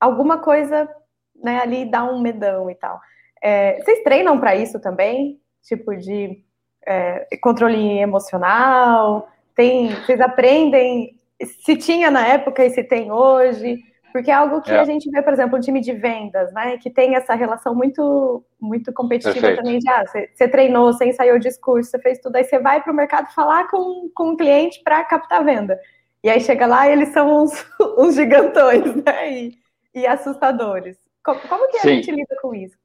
[0.00, 0.88] alguma coisa
[1.36, 3.00] né, ali dá um medão e tal.
[3.42, 5.40] É, vocês treinam para isso também?
[5.64, 6.42] Tipo de
[6.86, 9.28] é, controle emocional?
[9.54, 11.18] Tem, vocês aprendem
[11.62, 13.82] se tinha na época e se tem hoje?
[14.12, 14.78] Porque é algo que é.
[14.78, 16.78] a gente vê, por exemplo, um time de vendas, né?
[16.78, 19.56] Que tem essa relação muito, muito competitiva Perfeito.
[19.56, 22.80] também de ah, você, treinou, você ensaiou o discurso, você fez tudo, aí você vai
[22.80, 25.80] para o mercado falar com, com o cliente para captar venda.
[26.22, 27.52] E aí chega lá e eles são uns,
[27.98, 29.32] uns gigantões, né?
[29.32, 29.58] E,
[29.92, 30.96] e assustadores.
[31.24, 32.76] Como, como que a gente lida com isso?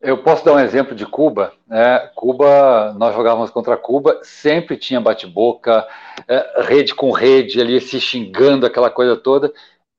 [0.00, 1.52] Eu posso dar um exemplo de Cuba.
[1.66, 1.98] Né?
[2.14, 5.86] Cuba, nós jogávamos contra Cuba, sempre tinha bate-boca,
[6.28, 9.52] é, rede com rede, ali se xingando, aquela coisa toda,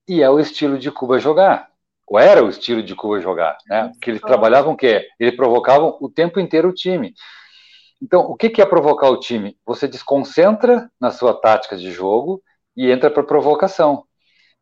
[0.07, 1.69] e é o estilo de Cuba jogar.
[2.07, 3.89] Ou era o estilo de Cuba jogar, né?
[3.89, 5.09] Porque eles trabalhavam o quê?
[5.19, 7.13] Eles provocavam o tempo inteiro o time.
[8.01, 9.57] Então, o que é provocar o time?
[9.65, 12.41] Você desconcentra na sua tática de jogo
[12.75, 14.05] e entra para provocação.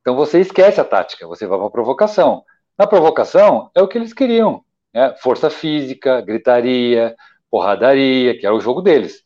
[0.02, 2.44] Então, você esquece a tática, você vai para a provocação.
[2.78, 4.64] Na provocação, é o que eles queriam:
[4.96, 5.14] né?
[5.22, 7.16] força física, gritaria,
[7.52, 9.22] porradaria, que era o jogo deles.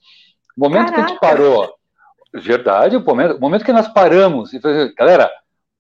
[0.58, 0.96] O momento Caraca.
[0.96, 1.74] que a gente parou,
[2.34, 5.32] verdade, o momento, o momento que nós paramos e falamos, galera,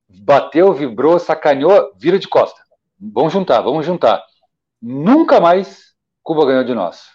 [0.07, 2.61] bateu, vibrou, sacaneou, vira de costa.
[2.99, 4.23] Vamos juntar, vamos juntar.
[4.81, 5.89] Nunca mais
[6.23, 7.09] Cuba ganhou de nós.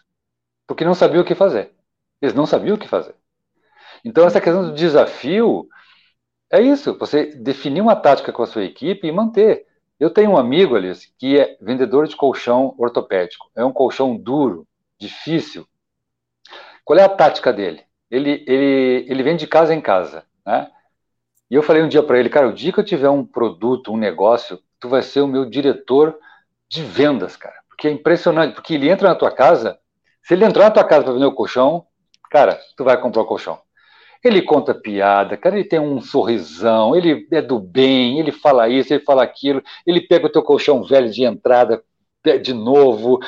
[0.66, 1.72] Porque não sabia o que fazer.
[2.20, 3.14] Eles não sabiam o que fazer.
[4.04, 5.68] Então, essa questão do desafio
[6.50, 9.66] é isso: você definir uma tática com a sua equipe e manter.
[9.98, 13.50] Eu tenho um amigo, Alice, que é vendedor de colchão ortopédico.
[13.54, 14.66] É um colchão duro,
[14.98, 15.66] difícil.
[16.84, 17.82] Qual é a tática dele?
[18.10, 20.70] Ele, ele, ele vende de casa em casa, né?
[21.50, 23.92] E eu falei um dia para ele, cara, o dia que eu tiver um produto,
[23.92, 26.18] um negócio, tu vai ser o meu diretor
[26.68, 27.54] de vendas, cara.
[27.68, 29.78] Porque é impressionante, porque ele entra na tua casa,
[30.22, 31.86] se ele entrar na tua casa para vender o colchão,
[32.30, 33.60] cara, tu vai comprar o colchão.
[34.24, 38.94] Ele conta piada, cara, ele tem um sorrisão, ele é do bem, ele fala isso,
[38.94, 41.84] ele fala aquilo, ele pega o teu colchão velho de entrada
[42.42, 43.20] de novo,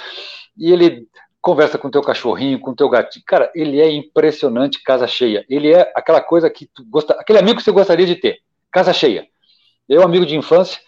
[0.57, 1.07] e ele
[1.39, 3.23] conversa com o teu cachorrinho, com o teu gatinho.
[3.27, 5.45] Cara, ele é impressionante, casa cheia.
[5.51, 8.39] Ele é aquela coisa que tu gosta, aquele amigo que você gostaria de ter,
[8.73, 9.29] casa cheia.
[9.87, 10.81] Eu, amigo de infância,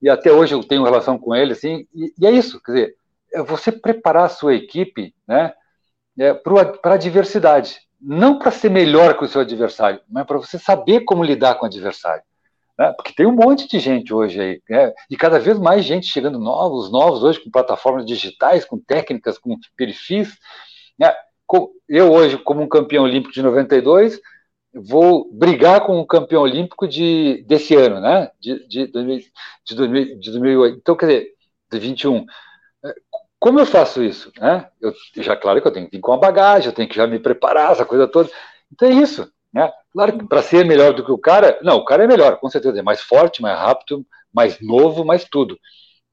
[0.00, 2.96] e até hoje eu tenho relação com ele, assim, e, e é isso, quer dizer,
[3.34, 5.52] é você preparar a sua equipe, né,
[6.18, 10.58] é, para a diversidade não para ser melhor que o seu adversário, mas para você
[10.58, 12.22] saber como lidar com o adversário.
[12.78, 12.92] Né?
[12.96, 14.92] Porque tem um monte de gente hoje aí, né?
[15.10, 19.56] e cada vez mais gente chegando novos, novos hoje com plataformas digitais, com técnicas, com
[19.76, 20.38] perfis.
[20.98, 21.12] Né?
[21.88, 24.20] Eu hoje, como um campeão olímpico de 92,
[24.72, 28.30] vou brigar com o campeão olímpico de, desse ano, né?
[28.40, 29.30] De, de, de,
[29.66, 30.78] de, 2008.
[30.78, 31.28] Então, quer dizer,
[31.72, 32.24] de 21.
[33.40, 34.30] Como eu faço isso?
[34.38, 34.68] Né?
[34.80, 37.06] Eu, já, claro que eu tenho que vir com a bagagem, eu tenho que já
[37.06, 38.30] me preparar, essa coisa toda.
[38.70, 39.32] Então é isso.
[39.52, 39.72] Né?
[39.92, 42.50] Claro que para ser melhor do que o cara, não, o cara é melhor, com
[42.50, 42.78] certeza.
[42.78, 45.58] É mais forte, mais rápido, mais novo, mais tudo.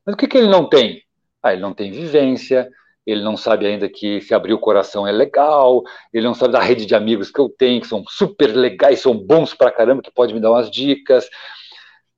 [0.05, 1.03] Mas o que, que ele não tem?
[1.43, 2.69] Ah, ele não tem vivência,
[3.05, 6.61] ele não sabe ainda que se abrir o coração é legal, ele não sabe da
[6.61, 10.11] rede de amigos que eu tenho, que são super legais, são bons pra caramba, que
[10.11, 11.29] pode me dar umas dicas.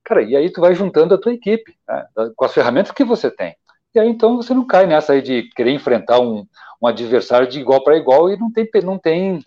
[0.04, 3.30] Cara, e aí tu vai juntando a tua equipe, né, com as ferramentas que você
[3.30, 3.56] tem.
[4.00, 6.46] Aí então você não cai nessa aí de querer enfrentar um,
[6.82, 9.46] um adversário de igual para igual e não tem, não tem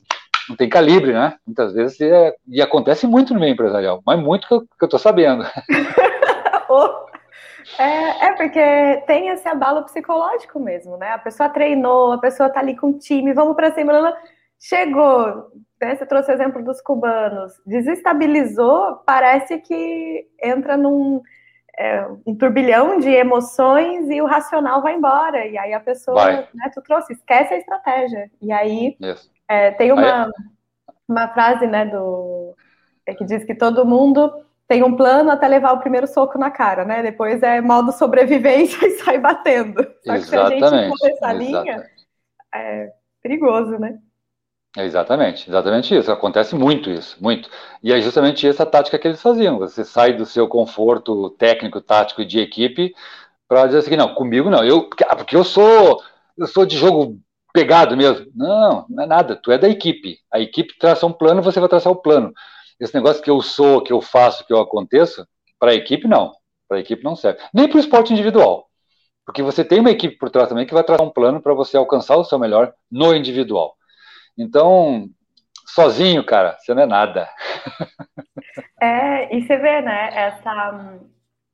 [0.48, 1.36] não tem calibre, né?
[1.46, 4.88] Muitas vezes é, e acontece muito no meio empresarial, mas muito que eu, que eu
[4.88, 5.44] tô sabendo.
[7.78, 11.12] é, é, porque tem esse abalo psicológico mesmo, né?
[11.12, 14.14] A pessoa treinou, a pessoa tá ali com o time, vamos para cima,
[14.58, 15.96] chegou, né?
[15.96, 21.22] Você trouxe o exemplo dos cubanos, desestabilizou, parece que entra num
[21.82, 25.44] é, um turbilhão de emoções e o racional vai embora.
[25.44, 28.30] E aí a pessoa, né, tu trouxe, esquece a estratégia.
[28.40, 28.96] E aí
[29.48, 30.30] é, tem uma,
[31.08, 32.54] uma frase, né, do
[33.04, 34.32] é, que diz que todo mundo
[34.68, 37.02] tem um plano até levar o primeiro soco na cara, né?
[37.02, 39.82] Depois é modo sobrevivência e sai batendo.
[40.04, 41.84] Só que se a gente for essa linha,
[42.54, 43.98] é perigoso, né?
[44.76, 46.10] Exatamente, exatamente isso.
[46.10, 47.48] Acontece muito isso, muito.
[47.82, 49.58] E é justamente essa tática que eles faziam.
[49.58, 52.94] Você sai do seu conforto técnico, tático e de equipe
[53.46, 54.64] para dizer assim, não, comigo não.
[54.64, 56.02] Eu, porque eu sou,
[56.38, 57.18] eu sou de jogo
[57.52, 58.26] pegado mesmo.
[58.34, 59.36] Não, não é nada.
[59.36, 60.18] Tu é da equipe.
[60.32, 62.32] A equipe traça um plano, você vai traçar o plano.
[62.80, 65.26] Esse negócio que eu sou, que eu faço, que eu aconteço,
[65.58, 66.32] para a equipe não.
[66.66, 67.40] Para a equipe não serve.
[67.52, 68.68] Nem para o esporte individual.
[69.26, 71.76] Porque você tem uma equipe por trás também que vai traçar um plano para você
[71.76, 73.76] alcançar o seu melhor no individual.
[74.36, 75.08] Então,
[75.66, 77.28] sozinho, cara, você não é nada.
[78.80, 80.98] É, e você vê, né, essa,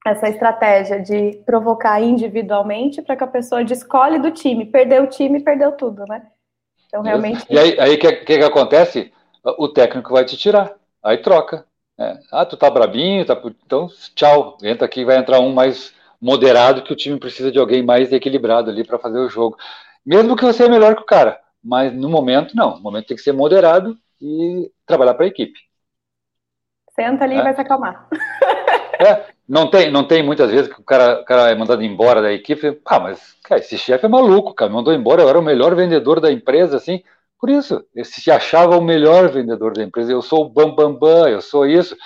[0.07, 4.65] essa estratégia de provocar individualmente para que a pessoa descolhe do time.
[4.65, 6.23] Perdeu o time, perdeu tudo, né?
[6.87, 7.45] Então, realmente.
[7.51, 9.13] E aí, o que, que, que acontece?
[9.59, 11.67] O técnico vai te tirar, aí troca.
[11.99, 12.17] É.
[12.31, 13.41] Ah, tu tá brabinho, tá...
[13.67, 17.83] então tchau, entra aqui, vai entrar um mais moderado que o time precisa de alguém
[17.83, 19.57] mais equilibrado ali para fazer o jogo.
[20.07, 22.77] Mesmo que você é melhor que o cara, mas no momento não.
[22.77, 25.59] No momento tem que ser moderado e trabalhar para a equipe.
[26.95, 27.39] Senta ali é.
[27.39, 28.09] e vai se acalmar.
[29.01, 32.21] É, não tem, não tem muitas vezes que o cara, o cara é mandado embora
[32.21, 32.81] da equipe.
[32.85, 35.73] Ah, mas cara, esse chefe é maluco, cara, me mandou embora, eu era o melhor
[35.77, 37.05] vendedor da empresa, assim.
[37.39, 40.11] Por isso, ele se achava o melhor vendedor da empresa.
[40.11, 41.97] Eu sou o bambambam, bam, bam, eu sou isso.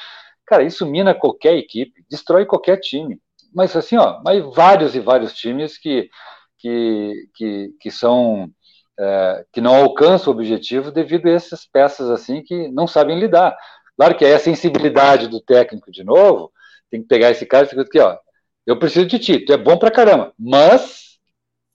[0.44, 3.18] Cara, isso mina qualquer equipe, destrói qualquer time.
[3.54, 6.10] Mas assim, ó, mas vários e vários times que,
[6.58, 8.50] que, que, que são
[8.98, 13.56] é, que não alcançam o objetivo devido a essas peças assim que não sabem lidar.
[13.96, 16.52] Claro que é a sensibilidade do técnico de novo,
[16.90, 18.16] tem que pegar esse cara e ficar aqui, ó,
[18.66, 21.18] eu preciso de ti, tu é bom pra caramba, mas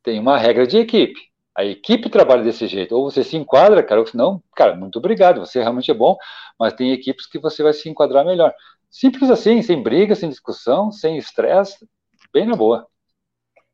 [0.03, 1.27] tem uma regra de equipe.
[1.55, 2.95] A equipe trabalha desse jeito.
[2.95, 6.15] Ou você se enquadra, cara, ou não, cara, muito obrigado, você realmente é bom,
[6.57, 8.53] mas tem equipes que você vai se enquadrar melhor.
[8.89, 11.85] Simples assim, sem briga, sem discussão, sem estresse,
[12.31, 12.87] bem na boa.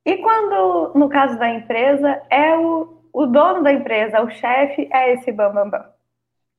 [0.05, 5.13] E quando, no caso da empresa, é o o dono da empresa, o chefe, é
[5.13, 5.71] esse bambambam.
[5.71, 5.93] Bam, bam.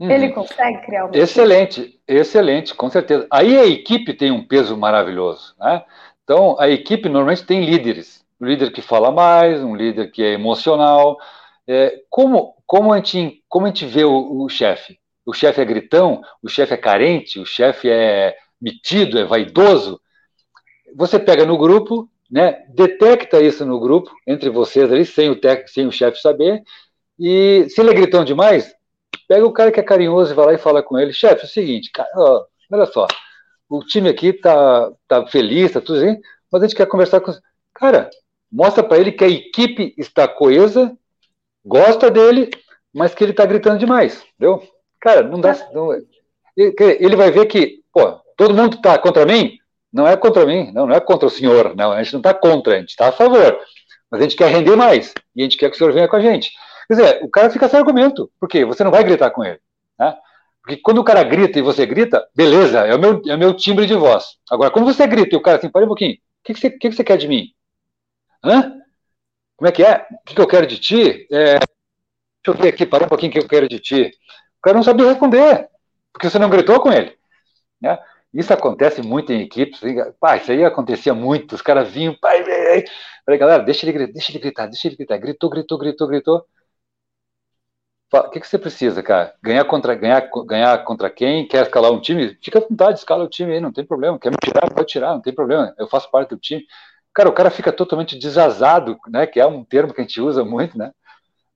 [0.00, 0.10] Uhum.
[0.10, 2.00] Ele consegue criar uma Excelente, equipe?
[2.06, 3.26] excelente, com certeza.
[3.30, 5.84] Aí a equipe tem um peso maravilhoso, né?
[6.24, 8.24] Então, a equipe normalmente tem líderes.
[8.40, 11.18] Um líder que fala mais, um líder que é emocional.
[11.66, 14.98] É, como, como, a gente, como a gente vê o, o chefe?
[15.24, 20.00] O chefe é gritão, o chefe é carente, o chefe é metido, é vaidoso.
[20.96, 25.70] Você pega no grupo, né, detecta isso no grupo, entre vocês ali, sem o técnico,
[25.70, 26.64] sem o chefe saber,
[27.16, 28.74] e se ele é gritão demais,
[29.28, 31.44] pega o cara que é carinhoso e vai lá e fala com ele, chefe, é
[31.44, 33.06] o seguinte, cara, ó, olha só,
[33.68, 36.20] o time aqui tá, tá feliz, tá tudo assim,
[36.50, 37.32] mas a gente quer conversar com...
[37.72, 38.10] Cara,
[38.50, 40.92] mostra para ele que a equipe está coesa,
[41.64, 42.50] gosta dele,
[42.92, 44.60] mas que ele tá gritando demais, entendeu?
[45.00, 45.54] Cara, não dá...
[45.72, 45.92] Não,
[46.56, 49.56] ele vai ver que, pô, todo mundo tá contra mim,
[49.94, 52.34] não é contra mim, não, não é contra o senhor, não, a gente não está
[52.34, 53.60] contra, a gente está a favor,
[54.10, 56.16] mas a gente quer render mais, e a gente quer que o senhor venha com
[56.16, 56.50] a gente.
[56.88, 59.60] Quer dizer, o cara fica sem argumento, porque você não vai gritar com ele,
[59.96, 60.16] né?
[60.60, 63.54] Porque quando o cara grita e você grita, beleza, é o meu, é o meu
[63.54, 64.24] timbre de voz.
[64.50, 66.70] Agora, quando você grita e o cara assim, para um pouquinho, o que, que, você,
[66.70, 67.48] que, que você quer de mim?
[68.42, 68.72] Hã?
[69.56, 70.06] Como é que é?
[70.10, 71.28] O que, que eu quero de ti?
[71.30, 71.68] É, deixa
[72.46, 74.10] eu ver aqui, para um pouquinho o que eu quero de ti.
[74.58, 75.68] O cara não sabe responder,
[76.12, 77.14] porque você não gritou com ele.
[77.80, 77.98] Né?
[78.34, 79.80] Isso acontece muito em equipes.
[80.18, 81.54] Pá, isso aí acontecia muito.
[81.54, 82.42] Os caras vinham, pai,
[83.24, 85.18] falei, galera, deixa ele gritar, deixa ele gritar, deixa ele gritar.
[85.18, 86.46] Gritou, gritou, gritou, gritou.
[88.12, 89.34] O que, que você precisa, cara?
[89.42, 91.46] Ganhar contra, ganhar, ganhar contra quem?
[91.46, 92.36] Quer escalar um time?
[92.42, 94.18] Fica à vontade, escala o time aí, não tem problema.
[94.18, 94.68] Quer me tirar?
[94.72, 95.72] Pode tirar, não tem problema.
[95.78, 96.64] Eu faço parte do time.
[97.14, 99.26] Cara, o cara fica totalmente desazado, né?
[99.26, 100.92] Que é um termo que a gente usa muito, né?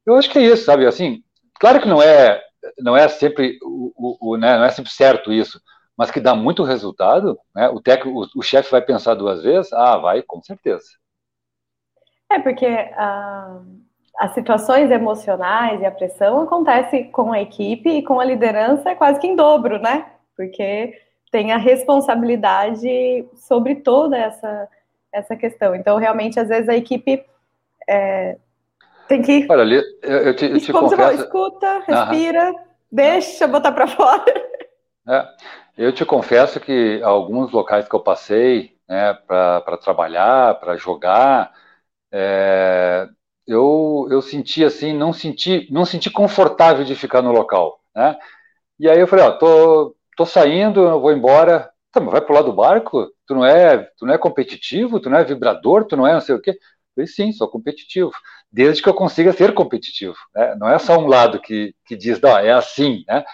[0.06, 0.86] Eu acho que é isso, sabe?
[0.86, 1.22] Assim,
[1.60, 2.40] claro que não é,
[2.78, 4.56] não é sempre o, o, o né?
[4.56, 5.60] não é sempre certo isso
[5.98, 7.68] mas que dá muito resultado, né?
[7.68, 10.86] o técnico, o, o chefe vai pensar duas vezes, ah, vai, com certeza.
[12.30, 13.60] É, porque a,
[14.16, 18.94] as situações emocionais e a pressão acontece com a equipe e com a liderança é
[18.94, 20.06] quase que em dobro, né?
[20.36, 20.94] Porque
[21.32, 24.68] tem a responsabilidade sobre toda essa,
[25.12, 25.74] essa questão.
[25.74, 27.24] Então, realmente, às vezes a equipe
[27.88, 28.36] é,
[29.08, 29.46] tem que.
[29.50, 31.22] Olha, eu, te, eu te confesso...
[31.22, 32.54] Escuta, respira, Aham.
[32.92, 34.48] deixa botar para fora.
[35.08, 35.26] É,
[35.76, 41.52] eu te confesso que alguns locais que eu passei né, para trabalhar, para jogar,
[42.12, 43.08] é,
[43.46, 48.18] eu, eu senti assim, não senti, não senti confortável de ficar no local, né?
[48.80, 51.70] E aí eu falei, ó, tô, tô saindo, eu vou embora.
[51.92, 53.08] Tá, mas vai pro lado do barco?
[53.26, 56.20] Tu não é, tu não é competitivo, tu não é vibrador, tu não é não
[56.20, 56.58] sei o quê.
[56.94, 58.12] Falei, sim, sou competitivo,
[58.52, 60.16] desde que eu consiga ser competitivo.
[60.34, 60.54] Né?
[60.56, 63.24] Não é só um lado que, que diz, não, é assim, né?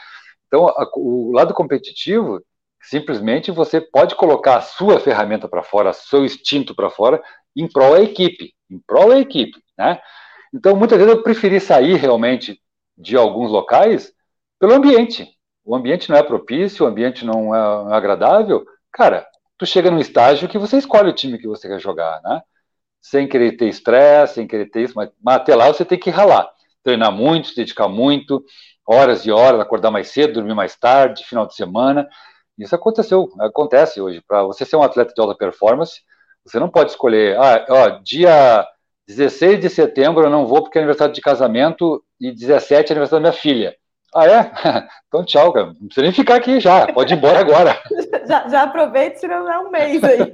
[0.55, 2.41] Então, a, o lado competitivo,
[2.81, 7.21] simplesmente você pode colocar a sua ferramenta para fora, seu instinto para fora,
[7.57, 10.01] em prol da equipe, em prol da equipe, né?
[10.55, 12.61] Então, muitas vezes eu preferi sair realmente
[12.97, 14.13] de alguns locais
[14.61, 15.29] pelo ambiente.
[15.65, 18.65] O ambiente não é propício, o ambiente não é, não é agradável.
[18.93, 19.27] Cara,
[19.59, 22.41] tu chega num estágio que você escolhe o time que você quer jogar, né?
[23.01, 26.11] Sem querer ter estresse, sem querer ter isso, mas, mas até lá você tem que
[26.11, 26.49] ralar.
[26.85, 28.45] Treinar muito, se dedicar muito,
[28.87, 32.09] horas e horas, acordar mais cedo, dormir mais tarde, final de semana.
[32.59, 34.23] Isso aconteceu, acontece hoje.
[34.27, 36.01] Para você ser um atleta de alta performance,
[36.45, 38.67] você não pode escolher, ah, ó, dia
[39.09, 43.23] 16 de setembro eu não vou porque é aniversário de casamento e 17 é aniversário
[43.23, 43.75] da minha filha.
[44.15, 44.53] Ah, é?
[45.09, 45.67] Então tchau, cara.
[45.67, 47.81] Não precisa nem ficar aqui já, pode ir embora agora.
[48.27, 50.33] já, já aproveita, senão é um mês aí.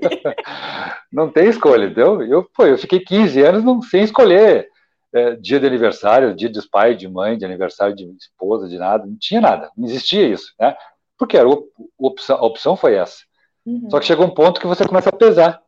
[1.12, 2.22] não tem escolha, entendeu?
[2.22, 4.69] Eu, pô, eu fiquei 15 anos não, sem escolher
[5.12, 9.06] é, dia de aniversário, dia de pai, de mãe, de aniversário de esposa, de nada,
[9.06, 10.76] não tinha nada, não existia isso, né?
[11.18, 11.48] Porque era,
[11.98, 13.18] opção, a opção foi essa.
[13.66, 13.88] Uhum.
[13.90, 15.60] Só que chegou um ponto que você começa a pesar.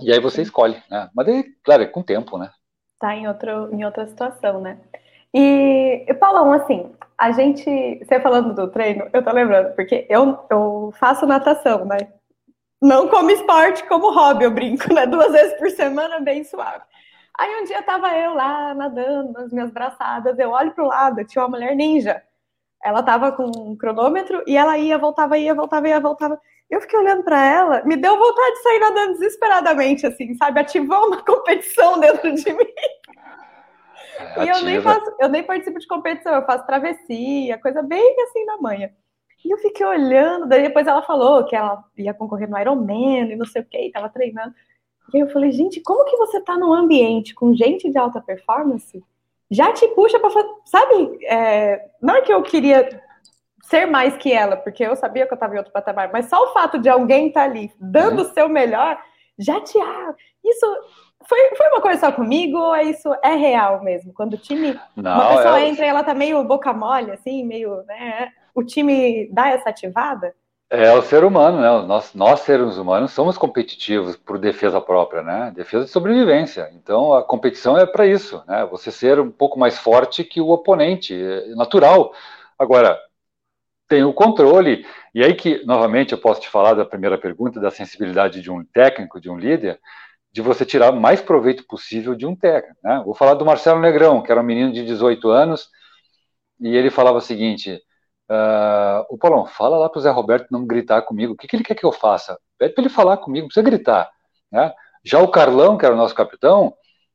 [0.00, 1.08] E aí você escolhe, né?
[1.14, 2.50] Mas daí, claro, é com o tempo, né?
[2.98, 4.78] Tá em, outro, em outra situação, né?
[5.34, 7.64] E, Paulão, assim, a gente,
[8.04, 11.98] você falando do treino, eu tô lembrando, porque eu, eu faço natação, né?
[12.80, 15.06] Não como esporte, como hobby, eu brinco, né?
[15.06, 16.82] Duas vezes por semana, bem suave.
[17.38, 21.42] Aí um dia tava eu lá nadando nas minhas braçadas, eu olho pro lado, tinha
[21.42, 22.22] uma mulher ninja.
[22.82, 26.40] Ela tava com um cronômetro e ela ia, voltava, ia, voltava, ia, voltava.
[26.68, 30.60] Eu fiquei olhando para ela, me deu vontade de sair nadando desesperadamente, assim, sabe?
[30.60, 32.72] Ativou uma competição dentro de mim.
[34.36, 38.16] É, e eu nem, faço, eu nem participo de competição, eu faço travessia, coisa bem
[38.22, 38.90] assim na manhã.
[39.44, 43.36] E eu fiquei olhando, daí depois ela falou que ela ia concorrer no Ironman e
[43.36, 44.54] não sei o que, tava treinando.
[45.14, 49.02] E eu falei, gente, como que você tá num ambiente com gente de alta performance?
[49.50, 51.18] Já te puxa para fazer, sabe?
[51.26, 52.88] É, não é que eu queria
[53.64, 56.42] ser mais que ela, porque eu sabia que eu estava em outro patamar, mas só
[56.42, 58.98] o fato de alguém estar tá ali dando o seu melhor,
[59.38, 59.78] já te.
[59.78, 60.66] Ah, isso
[61.26, 64.12] foi, foi uma coisa só comigo ou é isso é real mesmo?
[64.12, 64.78] Quando o time.
[64.96, 65.68] Não, uma pessoa é...
[65.68, 67.82] entra e ela tá meio boca mole, assim, meio.
[67.84, 70.34] Né, o time dá essa ativada?
[70.74, 71.86] É o ser humano, né?
[71.86, 75.52] Nós, nós seres humanos somos competitivos por defesa própria, né?
[75.54, 76.70] Defesa de sobrevivência.
[76.72, 78.64] Então a competição é para isso, né?
[78.70, 82.14] Você ser um pouco mais forte que o oponente, é natural.
[82.58, 82.98] Agora,
[83.86, 84.86] tem o controle.
[85.14, 88.64] E aí que, novamente, eu posso te falar da primeira pergunta, da sensibilidade de um
[88.64, 89.78] técnico, de um líder,
[90.32, 92.78] de você tirar mais proveito possível de um técnico.
[92.82, 93.02] Né?
[93.04, 95.68] Vou falar do Marcelo Negrão, que era um menino de 18 anos,
[96.58, 97.78] e ele falava o seguinte,
[98.30, 101.56] uh, o Paulão, fala lá para o Zé Roberto não gritar comigo, o que, que
[101.56, 102.38] ele quer que eu faça?
[102.58, 104.10] Pede para ele falar comigo, não precisa gritar.
[104.50, 104.72] Né?
[105.04, 106.74] Já o Carlão, que era o nosso capitão,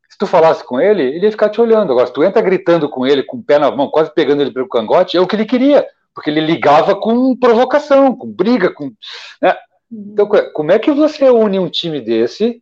[0.10, 1.92] se tu falasse com ele, ele ia ficar te olhando.
[1.92, 4.52] Agora, se tu entra gritando com ele, com o pé na mão, quase pegando ele
[4.52, 5.86] pelo cangote, é o que ele queria
[6.18, 8.92] porque ele ligava com provocação, com briga, com.
[9.40, 9.56] Né?
[9.92, 12.60] Então, como é que você une um time desse,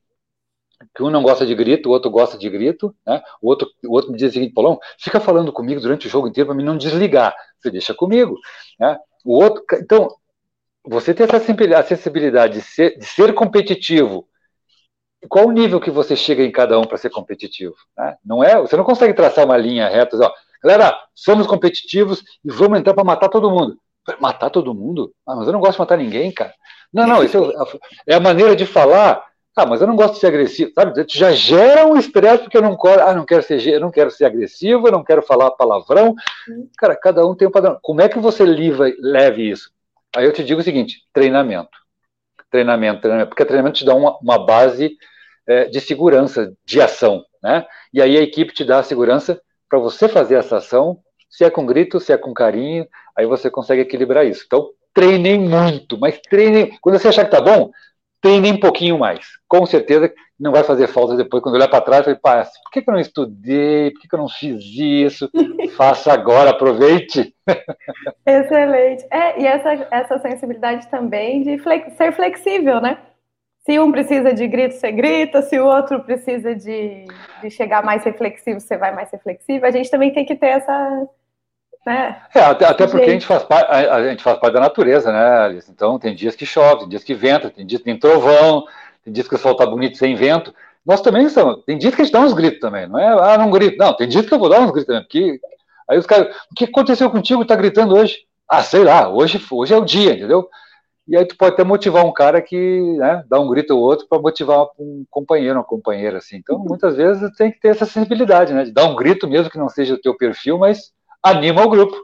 [0.94, 3.22] que um não gosta de grito, o outro gosta de grito, né?
[3.42, 6.28] o, outro, o outro me diz o seguinte, Paulão, fica falando comigo durante o jogo
[6.28, 8.38] inteiro para mim não desligar, você deixa comigo.
[8.80, 8.98] Né?
[9.24, 10.10] O outro, então,
[10.84, 11.38] você tem essa
[11.80, 14.28] acessibilidade de ser, de ser competitivo,
[15.28, 17.76] qual o nível que você chega em cada um para ser competitivo?
[17.98, 18.16] Né?
[18.24, 20.32] Não é, você não consegue traçar uma linha reta, ó,
[20.66, 23.78] Galera, somos competitivos e vamos entrar para matar todo mundo.
[24.20, 25.14] Matar todo mundo?
[25.24, 26.56] Ah, mas eu não gosto de matar ninguém, cara.
[26.92, 27.38] Não, não, isso
[28.08, 29.24] é, é a maneira de falar.
[29.56, 31.06] Ah, mas eu não gosto de ser agressivo, sabe?
[31.06, 34.12] Tu já gera um estresse porque eu não, ah, não quero ser, eu não quero
[34.12, 36.14] ser agressivo, eu não quero falar palavrão.
[36.78, 37.80] Cara, cada um tem um padrão.
[37.82, 39.72] Como é que você liva, leve isso?
[40.14, 41.78] Aí eu te digo o seguinte: treinamento.
[42.52, 44.98] Treinamento, treinamento, porque treinamento te dá uma, uma base
[45.48, 47.66] é, de segurança, de ação, né?
[47.94, 51.00] E aí a equipe te dá a segurança para você fazer essa ação,
[51.30, 52.88] se é com grito, se é com carinho,
[53.18, 54.44] aí você consegue equilibrar isso.
[54.46, 56.78] Então, treinem muito, mas treinem.
[56.82, 57.72] Quando você achar que tá bom,
[58.26, 59.24] treine um pouquinho mais.
[59.48, 62.82] Com certeza não vai fazer falta depois, quando olhar para trás, e pá, por que,
[62.82, 63.92] que, eu não estudei?
[63.92, 65.30] Por que, que eu não fiz isso?
[65.78, 67.36] Faça agora, aproveite.
[68.26, 69.06] Excelente.
[69.12, 72.98] É, e essa, essa sensibilidade também de flex, ser flexível, né?
[73.64, 75.44] Se um precisa de grito, você grita.
[75.44, 77.06] Se o outro precisa de,
[77.42, 79.66] de chegar mais reflexivo, você vai mais reflexivo.
[79.66, 81.08] A gente também tem que ter essa,
[81.86, 82.22] né?
[82.34, 85.12] É, até, até porque a gente, faz parte, a, a, gente faz parte da natureza,
[85.12, 85.72] né, Alice?
[85.72, 88.66] Então, tem dias que chove, tem dias que venta, tem dias que tem trovão,
[89.04, 90.54] tem dias que o sol está bonito sem vento.
[90.86, 91.64] Nós também estamos.
[91.64, 93.08] Tem dias que a gente dá uns gritos também, não é?
[93.08, 93.78] Ah, não grito.
[93.78, 95.40] Não, tem dias que eu vou dar uns gritos também, porque.
[95.88, 96.36] Aí os caras.
[96.52, 98.18] O que aconteceu contigo está gritando hoje?
[98.50, 100.48] Ah, sei lá, hoje, hoje é o dia, entendeu?
[101.08, 104.08] E aí tu pode até motivar um cara que né, dá um grito ou outro
[104.08, 106.38] para motivar um companheiro, uma companheira, assim.
[106.38, 108.64] Então, muitas vezes tem que ter essa sensibilidade, né?
[108.64, 110.92] De dar um grito mesmo que não seja o teu perfil, mas
[111.26, 111.96] anima o grupo.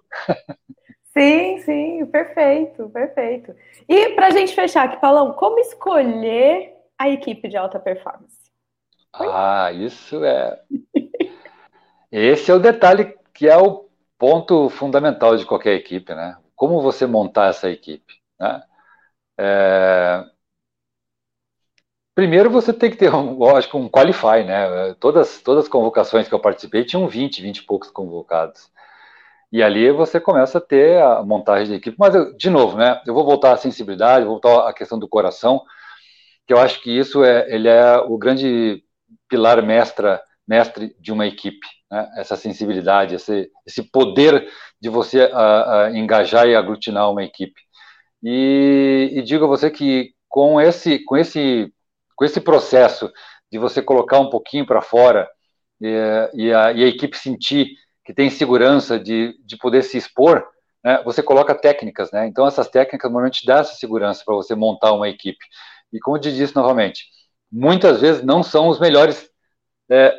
[1.13, 3.53] Sim, sim, perfeito, perfeito.
[3.88, 8.39] E para a gente fechar aqui, Paulão, como escolher a equipe de alta performance?
[9.19, 9.28] Oi?
[9.30, 10.59] Ah, isso é.
[12.11, 16.38] Esse é o detalhe que é o ponto fundamental de qualquer equipe, né?
[16.55, 18.63] Como você montar essa equipe, né?
[19.38, 20.24] É...
[22.15, 24.93] Primeiro você tem que ter, um, lógico, um qualify, né?
[24.99, 28.72] Todas, todas as convocações que eu participei tinham 20, 20 e poucos convocados.
[29.52, 31.97] E ali você começa a ter a montagem de equipe.
[31.99, 35.10] Mas, eu, de novo, né, eu vou voltar à sensibilidade, vou voltar à questão do
[35.10, 35.62] coração,
[36.47, 38.84] que eu acho que isso é, ele é o grande
[39.28, 41.68] pilar mestra, mestre de uma equipe.
[41.91, 42.10] Né?
[42.18, 44.49] Essa sensibilidade, esse, esse poder
[44.80, 45.30] de você
[45.93, 47.60] engajar e aglutinar uma equipe.
[48.24, 51.74] E, e digo a você que com esse, com esse,
[52.16, 53.12] com esse processo
[53.52, 55.30] de você colocar um pouquinho para fora
[55.82, 57.68] e, e, a, e a equipe sentir
[58.12, 60.45] que tem segurança de, de poder se expor,
[60.84, 62.28] né, você coloca técnicas, né?
[62.28, 65.39] Então essas técnicas normalmente dão essa segurança para você montar uma equipe.
[65.93, 67.05] E como eu te disse novamente,
[67.49, 69.30] muitas vezes não são os melhores
[69.89, 70.14] é,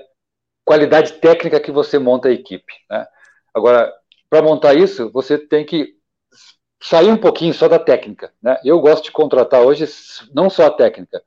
[0.64, 2.72] qualidade técnica que você monta a equipe.
[2.90, 3.06] Né?
[3.54, 3.92] Agora,
[4.30, 5.94] para montar isso, você tem que
[6.82, 8.32] sair um pouquinho só da técnica.
[8.42, 8.58] Né?
[8.64, 9.86] Eu gosto de contratar hoje
[10.34, 11.22] não só a técnica,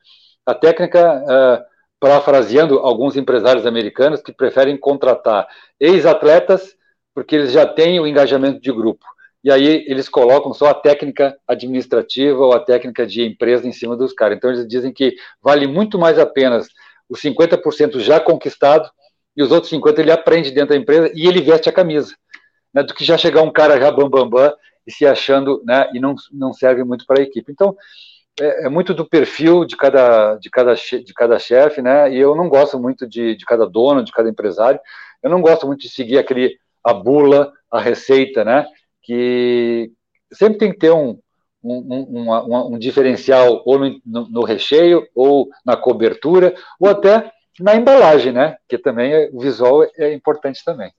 [0.46, 1.75] a técnica uh,
[2.06, 5.48] parafraseando alguns empresários americanos que preferem contratar
[5.80, 6.76] ex-atletas
[7.16, 9.04] porque eles já têm o engajamento de grupo.
[9.44, 13.98] E aí eles colocam só a técnica administrativa ou a técnica de empresa em cima
[13.98, 14.38] dos caras.
[14.38, 16.62] Então eles dizem que vale muito mais a pena
[17.10, 18.88] os 50% já conquistado
[19.36, 22.14] e os outros 50% ele aprende dentro da empresa e ele veste a camisa.
[22.72, 24.54] Né, do que já chegar um cara já bambambam bam, bam,
[24.86, 27.52] e se achando né, e não, não serve muito para a equipe.
[27.52, 27.76] Então,
[28.40, 32.12] é, é, muito do perfil de cada, de cada, de cada chefe, né?
[32.12, 34.80] E eu não gosto muito de, de cada dono, de cada empresário.
[35.24, 38.68] Eu não gosto muito de seguir aquele a bula, a receita, né?
[39.02, 39.92] Que
[40.32, 41.20] sempre tem que ter um,
[41.64, 47.76] um, um, um diferencial ou no, no, no, recheio, ou na cobertura, ou até na
[47.76, 48.58] embalagem, né?
[48.68, 50.92] Que também é, o visual é importante também.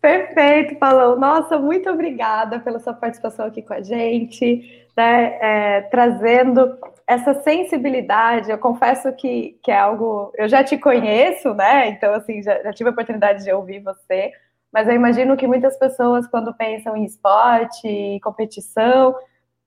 [0.00, 1.18] Perfeito, Paulão.
[1.18, 8.50] Nossa, muito obrigada pela sua participação aqui com a gente, né, é, trazendo essa sensibilidade.
[8.50, 10.32] Eu confesso que, que é algo.
[10.36, 11.88] Eu já te conheço, né?
[11.88, 14.32] Então, assim, já, já tive a oportunidade de ouvir você,
[14.72, 19.16] mas eu imagino que muitas pessoas, quando pensam em esporte, em competição,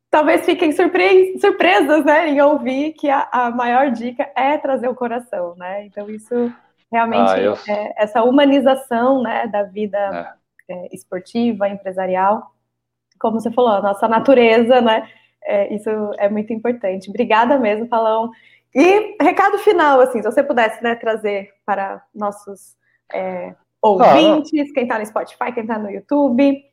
[0.10, 4.96] talvez fiquem surpre surpresas, né, em ouvir que a, a maior dica é trazer o
[4.96, 5.86] coração, né?
[5.86, 6.54] Então, isso
[6.92, 7.54] Realmente, ah, eu...
[7.68, 10.36] é, essa humanização né, da vida
[10.68, 10.74] é.
[10.74, 12.52] É, esportiva, empresarial,
[13.20, 15.08] como você falou, a nossa natureza, né?
[15.44, 17.10] É, isso é muito importante.
[17.10, 18.32] Obrigada mesmo, Palão.
[18.74, 22.76] E recado final, assim, se você pudesse né, trazer para nossos
[23.14, 26.64] é, ouvintes, ah, quem está no Spotify, quem está no YouTube,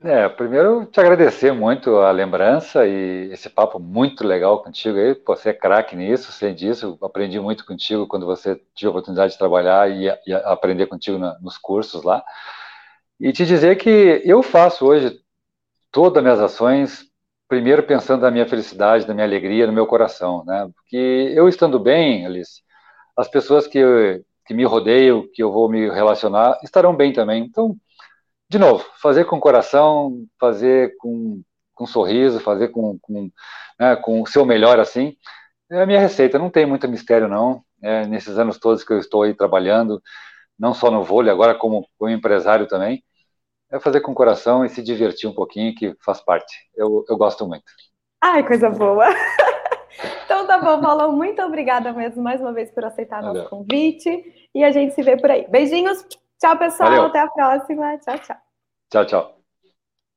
[0.00, 5.20] é, primeiro te agradecer muito a lembrança e esse papo muito legal contigo aí.
[5.26, 6.96] Você é craque nisso, sei disso.
[7.02, 11.38] Aprendi muito contigo quando você tive a oportunidade de trabalhar e, e aprender contigo na,
[11.40, 12.22] nos cursos lá.
[13.20, 15.20] E te dizer que eu faço hoje
[15.90, 17.04] todas as minhas ações,
[17.48, 20.68] primeiro pensando na minha felicidade, na minha alegria, no meu coração, né?
[20.74, 22.62] Porque eu estando bem, Alice,
[23.16, 23.80] as pessoas que,
[24.46, 27.44] que me rodeiam, que eu vou me relacionar, estarão bem também.
[27.44, 27.76] Então,
[28.48, 31.42] de novo, fazer com coração, fazer com,
[31.74, 33.30] com sorriso, fazer com, com,
[33.78, 35.16] né, com o seu melhor assim,
[35.70, 36.38] é a minha receita.
[36.38, 37.62] Não tem muito mistério, não.
[37.82, 40.02] É, nesses anos todos que eu estou aí trabalhando,
[40.58, 43.04] não só no vôlei, agora como, como empresário também,
[43.70, 46.54] é fazer com coração e se divertir um pouquinho, que faz parte.
[46.74, 47.64] Eu, eu gosto muito.
[48.20, 49.06] Ai, coisa boa!
[50.24, 53.42] Então tá bom, Paulão, muito obrigada mesmo mais uma vez por aceitar Valeu.
[53.42, 55.46] nosso convite e a gente se vê por aí.
[55.48, 56.06] Beijinhos!
[56.38, 56.90] Tchau, pessoal.
[56.90, 57.06] Valeu.
[57.06, 57.98] Até a próxima.
[57.98, 58.36] Tchau, tchau.
[58.90, 59.37] Tchau, tchau.